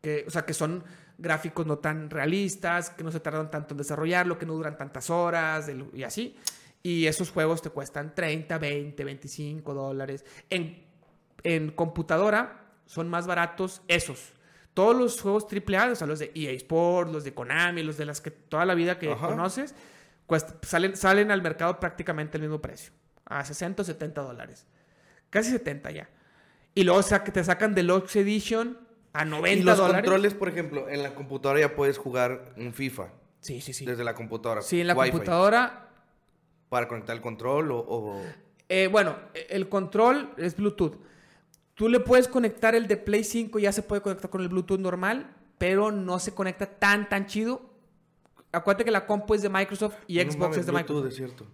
[0.00, 0.84] Que, o sea, que son
[1.18, 5.10] gráficos no tan realistas, que no se tardan tanto en desarrollarlo, que no duran tantas
[5.10, 6.36] horas y así.
[6.82, 10.24] Y esos juegos te cuestan 30, 20, 25 dólares.
[10.48, 14.32] En computadora son más baratos esos.
[14.74, 18.04] Todos los juegos AAA, o sea, los de EA Sports, los de Konami, los de
[18.04, 19.26] las que toda la vida que Ajá.
[19.28, 19.74] conoces,
[20.26, 22.92] cuesta- salen, salen al mercado prácticamente al mismo precio.
[23.24, 24.66] A 60 o 70 dólares.
[25.30, 26.08] Casi 70 ya.
[26.74, 28.78] Y luego te sacan Deluxe Edition
[29.12, 30.02] a 90 Y los dólares.
[30.02, 33.08] controles, por ejemplo, en la computadora ya puedes jugar un FIFA.
[33.40, 33.84] Sí, sí, sí.
[33.84, 34.62] Desde la computadora.
[34.62, 35.88] Sí, en la Wi-Fi, computadora
[36.68, 37.78] Para conectar el control o...
[37.78, 38.22] o-
[38.68, 39.16] Eh, bueno,
[39.48, 40.96] el control es Bluetooth.
[41.78, 44.80] Tú le puedes conectar el de Play 5, ya se puede conectar con el Bluetooth
[44.80, 47.70] normal, pero no se conecta tan, tan chido.
[48.50, 51.10] Acuérdate que la compu es de Microsoft y No Xbox mames, es de Bluetooth, Microsoft.
[51.12, 51.46] es cierto.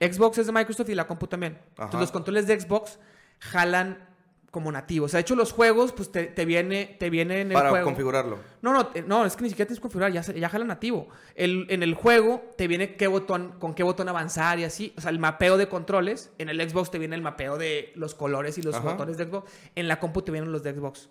[0.00, 1.52] Xbox es de Microsoft y la compu también.
[1.52, 1.84] Ajá.
[1.84, 2.98] Entonces los controles de Xbox
[3.38, 4.07] jalan
[4.50, 5.06] como nativos.
[5.06, 7.68] O sea, de hecho los juegos, pues te, te viene, te viene en el Para
[7.70, 7.84] juego.
[7.84, 8.38] configurarlo.
[8.62, 11.08] No, no, te- no, es que ni siquiera tienes que configurar, ya, ya jala nativo.
[11.34, 14.94] El, en el juego te viene qué botón, con qué botón avanzar y así.
[14.96, 16.32] O sea, el mapeo de controles.
[16.38, 18.90] En el Xbox te viene el mapeo de los colores y los Ajá.
[18.92, 19.50] botones de Xbox.
[19.74, 21.10] En la compu te vienen los de Xbox.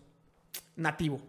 [0.76, 1.22] Nativo.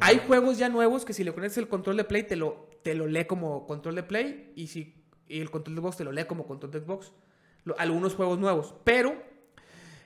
[0.00, 2.94] Hay juegos ya nuevos que si le conectas el control de Play te lo, te
[2.96, 4.94] lo lee como control de Play y, si,
[5.28, 7.12] y el control de Xbox te lo lee como control de Xbox.
[7.64, 8.74] Lo- algunos juegos nuevos.
[8.82, 9.14] Pero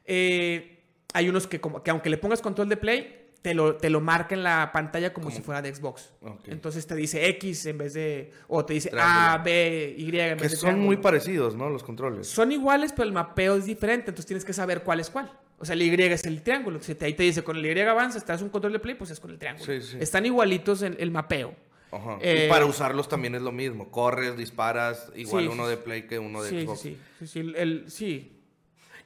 [0.05, 0.76] eh,
[1.15, 4.01] hay unos que, como, que aunque le pongas control de Play, te lo, te lo
[4.01, 6.13] marca en la pantalla como si fuera de Xbox.
[6.47, 8.33] Entonces te dice X en vez de...
[8.49, 9.17] O te dice Triángulo.
[9.19, 11.71] A, B, Y en Que vez de son muy parecidos, ¿no?
[11.71, 12.27] Los controles.
[12.27, 15.31] Son iguales, pero el mapeo es diferente, entonces tienes que saber cuál es cuál.
[15.59, 16.81] O sea, el Y es el triángulo.
[16.83, 19.11] Si te- ahí te dice con el Y avanza, estás un control de play, pues
[19.11, 19.65] es con el triángulo.
[19.65, 19.97] Sí, sí.
[20.01, 21.55] Están igualitos en el mapeo.
[21.93, 22.19] Ajá.
[22.21, 23.91] Eh, y para usarlos también es lo mismo.
[23.91, 26.81] Corres, disparas, igual Sí, uno de Play que uno de sí, Xbox.
[26.81, 28.33] sí, sí, el- sí.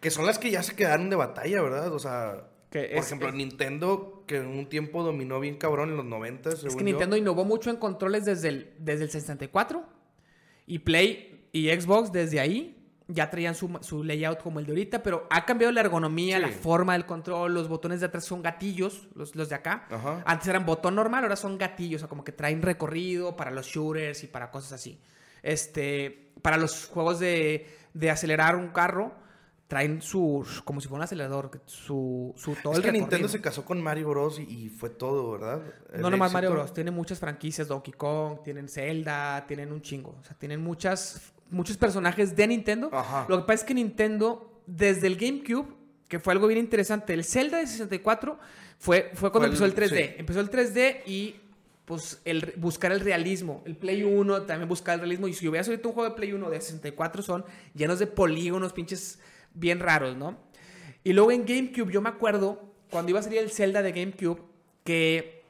[0.01, 1.93] Que son las que ya se quedaron de batalla, ¿verdad?
[1.93, 5.91] O sea, Que Por es- ejemplo, es- Nintendo, que en un tiempo dominó bien cabrón
[5.91, 6.91] en los 90, Es según que yo.
[6.91, 9.85] Nintendo innovó mucho en controles desde el, desde el 64
[10.67, 12.77] y Play y Xbox desde ahí
[13.09, 16.43] ya traían su, su layout como el de ahorita, pero ha cambiado la ergonomía, Sí.
[16.43, 19.89] la forma del control, los botones de atrás son gatillos, los, los de acá.
[19.91, 20.23] Ajá.
[20.25, 23.67] Antes eran botón normal, ahora son gatillos, o sea, como que traen recorrido para los
[23.67, 25.01] shooters y para cosas así.
[25.43, 29.13] Este, para los juegos de, de acelerar un carro,
[29.71, 33.41] traen su, como si fuera un acelerador, su, su todo Es el que Nintendo se
[33.41, 34.41] casó con Mario Bros.
[34.41, 35.63] y, fue todo, ¿verdad?
[35.93, 36.51] El No nomás Mario.
[36.51, 36.75] Bros.
[36.75, 37.69] Tiene muchas franquicias.
[37.69, 40.17] Donkey Kong, tienen Zelda, tienen un chingo.
[40.21, 42.91] O sea, tienen muchas, muchos personajes de Nintendo.
[42.93, 43.27] Ajá.
[43.29, 45.69] Lo que pasa es que Nintendo, desde el GameCube,
[46.09, 48.41] que fue algo bien interesante, el Zelda de 64
[48.81, 50.09] fue, fue cuando Fue empezó el- el 3D.
[50.09, 50.15] sí.
[50.19, 51.37] Empezó el 3D y
[51.85, 53.63] pues el buscar el realismo.
[53.65, 55.29] El Play 1 también buscaba el realismo.
[55.29, 57.45] Y si hubieras ahorita un juego de Play 1 de 64 son
[57.75, 59.21] llenos de polígonos, pinches
[59.55, 60.39] bien raros, ¿no?
[61.05, 64.43] Y luego en GameCube, yo me acuerdo cuando iba a salir el Zelda de GameCube,
[64.85, 65.45] que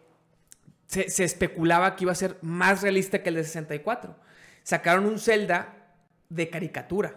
[0.87, 4.17] se, especulaba que iba a ser más realista que el de 64.
[4.63, 5.95] Sacaron un Zelda
[6.29, 7.17] de caricatura.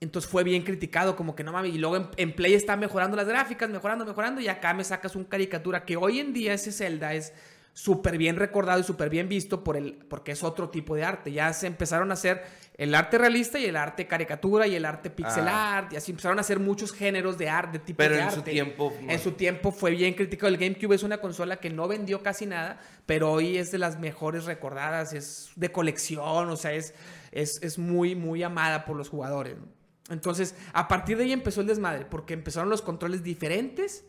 [0.00, 1.74] Entonces fue bien criticado, como que no mames.
[1.74, 4.40] Y luego en, en Play está mejorando las gráficas, mejorando, mejorando.
[4.40, 7.32] Y acá me sacas un caricatura que hoy en día ese Zelda es
[7.72, 11.32] súper bien recordado y súper bien visto por el, porque es otro tipo de arte.
[11.32, 12.42] Ya se empezaron a hacer
[12.80, 15.76] el arte realista y el arte caricatura y el arte pixel Ah.
[15.78, 15.92] art.
[15.92, 18.36] Y así empezaron a hacer muchos géneros de arte, de tipo Pero de en arte.
[18.36, 20.48] su tiempo, En su tiempo fue bien criticado.
[20.48, 23.98] El GameCube es una consola que no vendió casi nada, pero hoy es de las
[24.00, 26.94] mejores recordadas, es de colección, o sea, es,
[27.32, 29.58] es, es muy, muy amada por los jugadores.
[29.58, 29.66] ¿no?
[30.08, 34.04] Entonces, a partir de ahí empezó el desmadre, porque empezaron los controles diferentes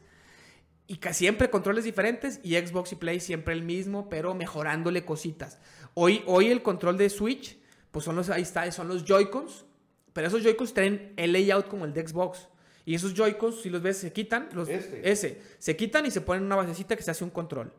[0.87, 5.59] y casi siempre controles diferentes y Xbox y Play siempre el mismo, pero mejorándole cositas.
[5.93, 7.59] Hoy, hoy el control de Switch,
[7.91, 9.65] pues son los, ahí está, son los Joy-Cons,
[10.13, 12.47] pero esos Joy-Cons traen el layout como el de Xbox.
[12.85, 15.09] Y esos Joy-Cons, si los ves, se quitan, los, Este.
[15.11, 17.71] ese, se quitan y se ponen una basecita que se hace un control.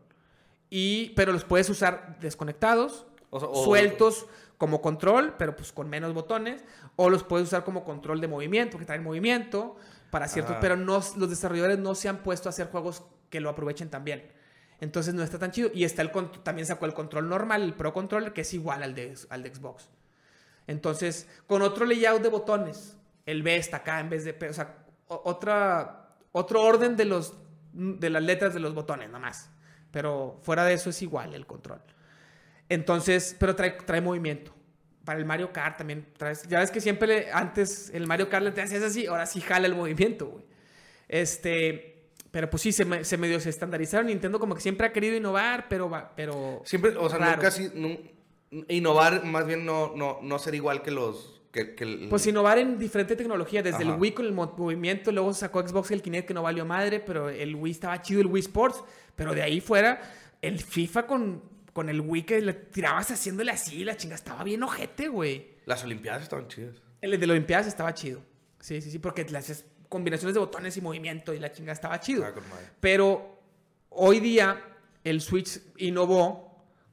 [0.70, 4.26] Y, pero los puedes usar desconectados, O sea, o- sueltos
[4.58, 6.62] como control, pero pues con menos botones,
[6.96, 9.76] o los puedes usar como control de movimiento, que traen movimiento
[10.10, 13.48] para ciertos, pero no, los desarrolladores no se han puesto a hacer juegos que lo
[13.50, 14.30] aprovechen también.
[14.80, 15.70] Entonces no está tan chido.
[15.74, 16.10] Y está el
[16.44, 19.54] también sacó el control normal, el Pro Controller, que es igual al de, al de
[19.54, 19.88] Xbox.
[20.66, 22.96] Entonces, con otro layout de botones,
[23.26, 27.34] el B está acá en vez de P, o sea, otra, otro orden de, los,
[27.72, 29.50] de las letras de los botones, nada más.
[29.90, 31.82] Pero fuera de eso es igual el control.
[32.68, 34.54] Entonces, pero trae, trae movimiento.
[35.04, 36.44] Para el Mario Kart también traes.
[36.48, 39.40] Ya ves que siempre le- antes el Mario Kart le te hacías así, ahora sí
[39.40, 40.44] jala el movimiento, güey.
[41.08, 44.06] Este, pero pues sí, se, me- se medio se estandarizaron.
[44.06, 46.62] Nintendo como que siempre ha querido innovar, pero pero.
[46.64, 47.32] Siempre, o sea, raro.
[47.36, 48.00] nunca así, nun-
[48.68, 52.58] innovar, más bien no, no, no ser igual que los, que, que el- Pues innovar
[52.58, 53.94] en diferente tecnología, desde Ajá.
[53.94, 57.00] el Wii con el mo- movimiento, luego sacó Xbox el Kinect que no valió madre,
[57.00, 58.82] pero el Wii estaba chido, el Wii Sports,
[59.16, 60.00] pero de ahí fuera,
[60.42, 61.42] el FIFA con,
[61.72, 65.52] con el Wii que le tirabas haciéndole así, la chinga estaba bien ojete, güey.
[65.66, 66.76] las olimpiadas estaban chidas.
[67.00, 68.20] El de las Olimpiadas estaba chido.
[68.60, 72.22] Sí, sí, sí, porque haces combinaciones de botones y movimiento y la chinga estaba chido.
[72.22, 72.68] Madre.
[72.80, 73.40] Pero
[73.90, 74.62] hoy día
[75.02, 76.51] el Switch innovó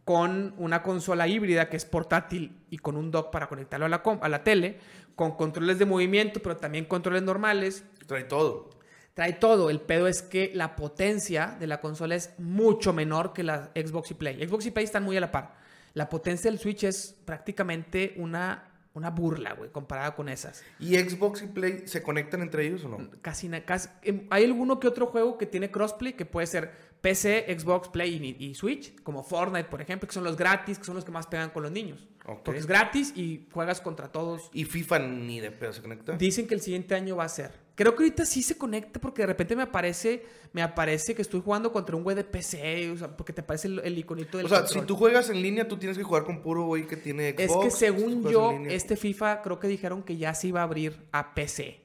[0.10, 4.02] con una consola híbrida que es portátil y con un dock para conectarlo a la,
[4.02, 4.80] com- a la tele,
[5.14, 7.84] con controles de movimiento, pero también controles normales.
[8.08, 8.72] Trae todo.
[9.14, 9.70] Trae todo.
[9.70, 14.10] El pedo es que la potencia de la consola es mucho menor que la Xbox
[14.10, 14.48] y Play.
[14.48, 15.54] Xbox y Play están muy a la par.
[15.94, 20.64] La potencia del Switch es prácticamente una, una burla, güey, comparada con esas.
[20.80, 22.98] ¿Y Xbox y Play se conectan entre ellos o no?
[23.22, 27.46] Casi, casi- em, hay alguno que otro juego que tiene crossplay que puede ser PC,
[27.58, 30.96] Xbox, Play y, y Switch, como Fortnite, por ejemplo, que son los gratis, que son
[30.96, 32.08] los que más pegan con los niños.
[32.26, 32.42] Ok.
[32.44, 34.50] Porque es gratis y juegas contra todos.
[34.54, 36.14] ¿Y FIFA ni de pedo se conecta?
[36.18, 37.52] Dicen que el siguiente año va a ser.
[37.76, 41.42] Creo que ahorita sí se conecta porque de repente me aparece, me aparece que estoy
[41.42, 44.48] jugando contra un güey de PC, o sea, porque te aparece el, el iconito del
[44.48, 44.82] O sea, control.
[44.82, 47.50] si tú juegas en línea, tú tienes que jugar con puro güey que tiene Es
[47.50, 47.66] Xbox.
[47.66, 51.08] que si según yo, este FIFA creo que dijeron que ya se iba a abrir
[51.14, 51.80] a PC.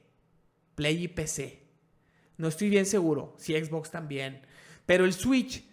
[0.75, 1.63] Play y PC.
[2.37, 3.33] No estoy bien seguro.
[3.37, 4.41] Si Xbox también.
[4.85, 5.63] Pero el Switch,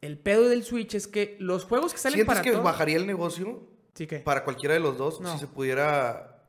[0.00, 2.96] el pedo del Switch es que los juegos que salen ¿Sientes para que todo- bajaría
[2.96, 3.62] el negocio
[3.94, 4.18] Sí que.
[4.20, 5.32] para cualquiera de los dos No.
[5.32, 6.42] si se pudiera...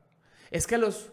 [0.50, 1.10] Es que los.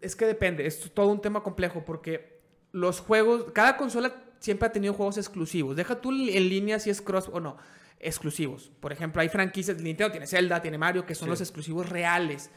[0.00, 0.66] Es que depende.
[0.66, 2.40] Es todo un tema complejo porque
[2.72, 3.46] los juegos.
[3.52, 5.76] Cada consola siempre ha tenido juegos exclusivos.
[5.76, 7.56] Deja tú en línea si es cross o no.
[8.00, 8.70] Exclusivos.
[8.80, 9.80] Por ejemplo, hay franquicias.
[9.80, 11.30] Nintendo tiene Zelda, tiene Mario, que son Sí.
[11.30, 12.50] los exclusivos reales.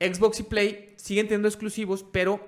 [0.00, 2.40] Xbox y Play siguen teniendo exclusivos, pero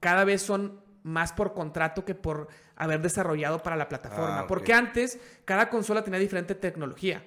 [0.00, 4.40] cada vez son más por contrato que por haber desarrollado para la plataforma.
[4.40, 4.46] Ah.
[4.46, 7.24] Porque antes cada consola tenía diferente tecnología.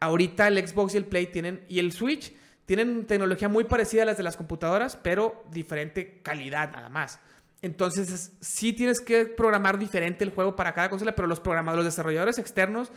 [0.00, 2.34] Ahorita el Xbox y el Play tienen y el Switch
[2.66, 7.18] tienen tecnología muy parecida a las de las computadoras, pero diferente calidad nada más.
[7.62, 11.84] Entonces, es- sí tienes que programar diferente el juego para cada consola, pero los programadores,
[11.84, 12.90] los desarrolladores externos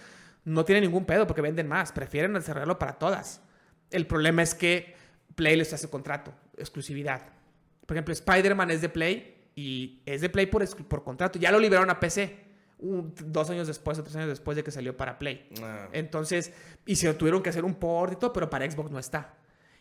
[0.46, 3.42] no tienen ningún pedo porque venden más, prefieren desarrollarlo para todas.
[3.92, 4.96] El problema es que
[5.36, 7.22] Play les hace contrato, exclusividad.
[7.86, 11.38] Por ejemplo, Spider-Man es de Play y es de Play por, por contrato.
[11.40, 12.38] Ya lo liberaron a PC
[12.80, 15.48] un- dos años después o tres años después de que salió para Play.
[15.62, 15.88] Ah.
[15.94, 16.52] Entonces,
[16.86, 19.36] y se tuvieron que hacer un port y todo, pero para Xbox no está.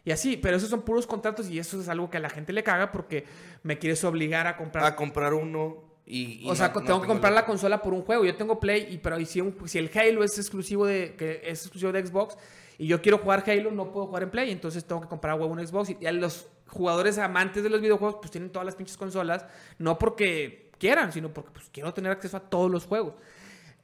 [0.04, 2.52] Y así, pero esos son puros contratos y eso es algo que a la gente
[2.52, 3.24] le caga porque
[3.62, 4.84] me quieres obligar a comprar.
[4.84, 6.44] A comprar uno y...
[6.44, 8.24] y o sea, no- tengo que comprar la consola por un juego.
[8.24, 11.40] Yo tengo Play, y, pero y si, un- si el Halo es exclusivo de que
[11.44, 12.36] es exclusivo de Xbox
[12.78, 15.36] y yo quiero jugar Halo, no puedo jugar en Play, entonces tengo que comprar a
[15.36, 15.90] huevo un Xbox.
[15.90, 19.44] Y ya los jugadores amantes de los videojuegos pues tienen todas las pinches consolas,
[19.78, 23.14] no porque quieran, sino porque pues quiero tener acceso a todos los juegos.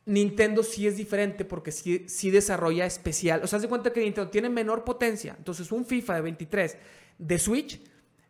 [0.07, 3.43] Nintendo sí es diferente porque sí, sí desarrolla especial.
[3.45, 5.35] O sea, de cuenta que Nintendo tiene menor potencia.
[5.37, 6.77] Entonces, un FIFA de 23
[7.19, 7.81] de Switch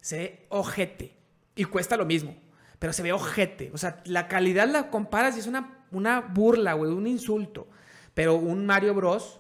[0.00, 1.14] se ve ojete
[1.54, 2.34] y cuesta lo mismo,
[2.80, 3.70] pero se ve ojete.
[3.72, 7.68] O sea, la calidad la comparas y es una, una burla, güey, un insulto.
[8.12, 9.38] Pero un Mario Bros.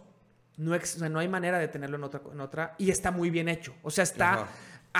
[0.58, 2.74] No, ex- o sea, no hay manera de tenerlo en otra, en otra.
[2.78, 3.74] Y está muy bien hecho.
[3.82, 4.48] O sea, está Ajá.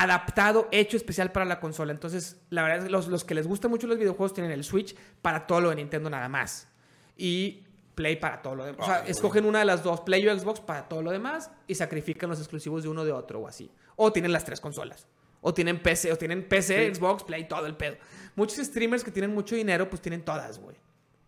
[0.03, 1.93] Adaptado, hecho especial para la consola.
[1.93, 4.65] Entonces, la verdad es que los, los que les gustan mucho los videojuegos tienen el
[4.65, 6.69] Switch para todo lo de Nintendo nada más.
[7.17, 8.81] Y Play para todo lo demás.
[8.81, 9.11] O sea, Ay, güey.
[9.11, 12.39] escogen una de las dos, Play o Xbox para todo lo demás y sacrifican los
[12.39, 13.71] exclusivos de uno de otro o así.
[13.97, 15.09] O tienen las tres consolas.
[15.41, 17.97] O tienen PC, o tienen PC, Xbox, Play, todo el pedo.
[18.37, 20.77] Muchos streamers que tienen mucho dinero, pues tienen todas, güey.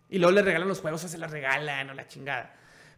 [0.09, 2.55] Y luego les regalan los juegos, o se las regalan o la chingada.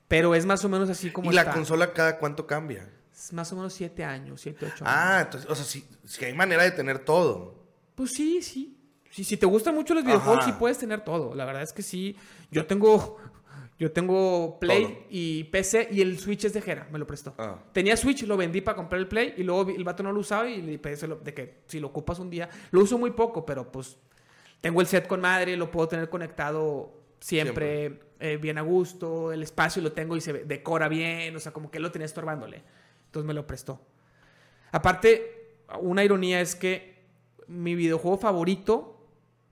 [0.09, 2.89] Pero es más o menos así como ¿Y la consola cada cuánto cambia?
[3.33, 4.97] Más o menos siete años, siete, ocho años.
[4.97, 7.55] Ah, entonces, o sea, sí, sí hay manera de tener todo.
[7.95, 8.77] Pues sí, sí.
[9.11, 10.53] Sí, si te gustan mucho los videojuegos, Ajá.
[10.53, 11.35] sí puedes tener todo.
[11.35, 12.17] La verdad es que sí.
[12.51, 13.19] Yo tengo.
[13.79, 14.97] Yo tengo Play Todo.
[15.11, 17.35] y PC y el Switch es de Jera, me lo prestó.
[17.37, 17.59] Ah.
[17.73, 20.49] Tenía Switch, lo vendí para comprar el Play y luego el vato no lo usaba
[20.49, 20.95] y le pedí
[21.25, 22.49] de que si lo ocupas un día.
[22.71, 23.97] Lo uso muy poco, pero pues
[24.61, 29.33] tengo el set con madre, lo puedo tener conectado siempre, eh, bien a gusto.
[29.33, 32.63] El espacio lo tengo y se decora bien, o sea, como que lo tenía estorbándole.
[33.13, 33.79] Entonces me lo prestó.
[34.71, 37.03] Aparte, una ironía es que
[37.47, 39.07] mi videojuego favorito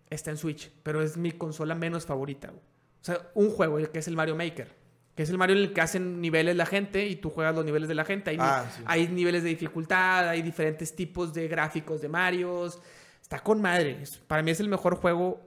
[0.09, 2.49] está en Switch, pero es mi consola menos favorita.
[2.49, 2.61] güey.
[2.61, 4.75] O sea, un juego que es el Mario Maker,
[5.15, 7.65] que es el Mario en el que hacen niveles la gente y tú juegas los
[7.67, 8.31] niveles de la gente.
[8.31, 8.83] Hay, Ah, sí.
[8.87, 12.81] hay niveles de dificultad, hay diferentes tipos de gráficos de Marios.
[13.21, 13.99] Está con madre.
[14.27, 15.39] Para mí es el mejor juego.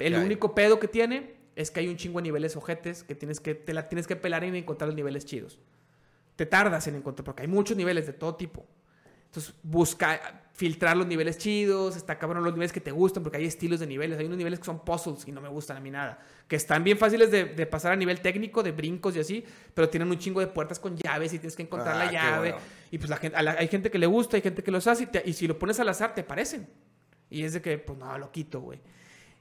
[0.00, 3.38] El único pedo que tiene es que hay un chingo de niveles ojetes que tienes
[3.38, 5.60] que te la tienes que pelar en encontrar los niveles chidos.
[6.36, 8.66] Te tardas en encontrar porque hay muchos niveles de todo tipo.
[9.26, 13.44] Entonces, busca filtrar los niveles chidos, está cabrón los niveles que te gustan, porque hay
[13.46, 14.16] estilos de niveles.
[14.18, 16.20] Hay unos niveles que son puzzles y no me gustan a mí nada.
[16.46, 19.88] Que están bien fáciles de, de pasar a nivel técnico, de brincos y así, pero
[19.88, 22.50] tienen un chingo de puertas con llaves y tienes que encontrar Ah, la llave.
[22.52, 22.64] bueno.
[22.92, 25.02] Y pues la gente, la- hay gente que le gusta, hay gente que los hace,
[25.04, 26.68] y, te- y si lo pones al azar, te parecen.
[27.28, 28.80] Y es de que, pues no, lo quito, güey.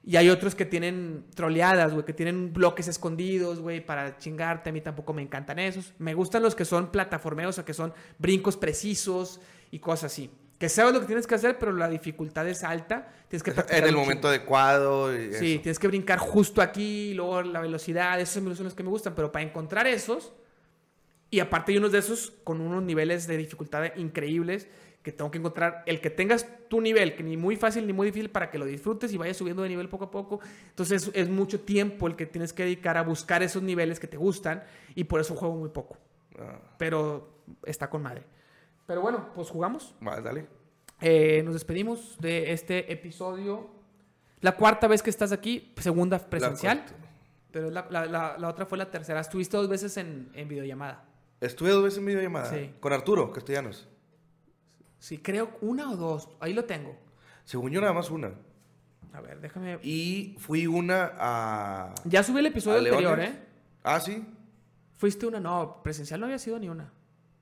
[0.05, 4.69] Y hay otros que tienen troleadas, güey, que tienen bloques escondidos, güey, para chingarte.
[4.69, 5.93] A mí tampoco me encantan esos.
[5.97, 9.39] Me gustan los que son plataformeos, o sea, que son brincos precisos
[9.71, 10.29] y cosas así.
[10.59, 13.07] Que sabes lo que tienes que hacer, pero la dificultad es alta.
[13.29, 14.27] Tienes que En el momento chingo.
[14.29, 15.13] adecuado.
[15.15, 15.61] Y Sí, eso.
[15.63, 19.15] tienes que brincar justo aquí, y luego la velocidad, esos son los que me gustan,
[19.15, 20.33] pero para encontrar esos,
[21.31, 24.67] y aparte hay unos de esos con unos niveles de dificultad increíbles,
[25.03, 28.07] que tengo que encontrar el que tengas tu nivel, que ni muy fácil ni muy
[28.07, 30.39] difícil para que lo disfrutes y vayas subiendo de nivel poco a poco.
[30.69, 34.15] Entonces es, mucho tiempo el que tienes que dedicar a buscar esos niveles que te
[34.17, 34.63] gustan,
[34.95, 35.97] y por eso juego muy poco.
[36.39, 38.23] Ah, Pero está con madre.
[38.87, 39.93] Pero bueno, pues jugamos.
[40.05, 40.47] va, dale.
[41.01, 43.69] Eh, nos despedimos de este episodio.
[44.39, 46.83] La cuarta vez que estás aquí, segunda presencial.
[47.51, 49.19] pero la, la- la- la otra fue la tercera.
[49.19, 51.05] Estuviste dos veces en, en videollamada.
[51.41, 52.45] Estuve dos veces en videollamada.
[52.49, 52.73] Sí.
[52.79, 53.87] Con Arturo Castellanos.
[55.03, 56.29] Sí, creo una o dos.
[56.39, 56.95] Ahí lo tengo.
[57.43, 58.31] Según yo, nada más una.
[59.11, 59.77] A ver, déjame.
[59.83, 61.93] Y fui una a.
[62.05, 63.35] Ya subí el episodio anterior, Leones.
[63.35, 63.39] ¿eh?
[63.83, 64.25] Ah, sí.
[64.95, 66.89] Fuiste una, no, presencial no había sido ni una.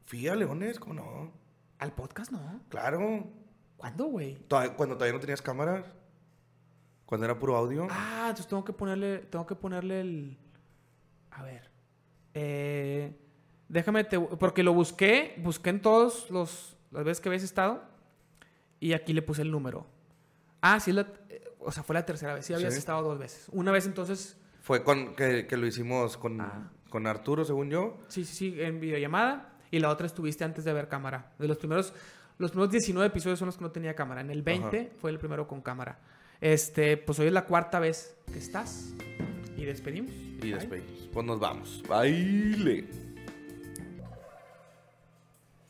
[0.05, 1.32] Fui a Leones, ¿cómo no?
[1.78, 2.62] Al podcast no.
[2.68, 3.28] Claro.
[3.78, 4.39] ¿Cuándo, güey?
[4.76, 5.86] Cuando todavía no tenías cámaras.
[7.05, 7.88] Cuando era puro audio.
[7.91, 10.38] Ah, entonces tengo que ponerle, tengo que ponerle el.
[11.30, 11.70] A ver.
[12.34, 13.16] Eh,
[13.70, 17.83] déjame, te- porque lo busqué, busqué en todos los las veces que habías estado
[18.79, 19.85] y aquí le puse el número.
[20.61, 22.45] Ah, sí, la- eh, o sea, fue la tercera vez.
[22.45, 22.79] Sí, habías Sí.
[22.79, 23.47] estado dos veces.
[23.51, 26.71] Una vez entonces, Fue con que, que lo hicimos con, Ah.
[26.89, 27.97] con Arturo, según yo.
[28.07, 31.31] sí, sí, sí, en videollamada y la otra estuviste antes de ver cámara.
[31.39, 31.93] De los primeros,
[32.37, 34.21] los primeros 19 episodios son los que no tenía cámara.
[34.21, 35.99] En el 20 fue el primero con cámara.
[36.41, 38.93] Este, pues hoy es la cuarta vez que estás
[39.57, 40.11] y despedimos.
[40.11, 40.53] Y Bye.
[40.55, 41.09] despedimos.
[41.13, 41.83] Pues nos vamos.
[41.87, 42.87] Baile.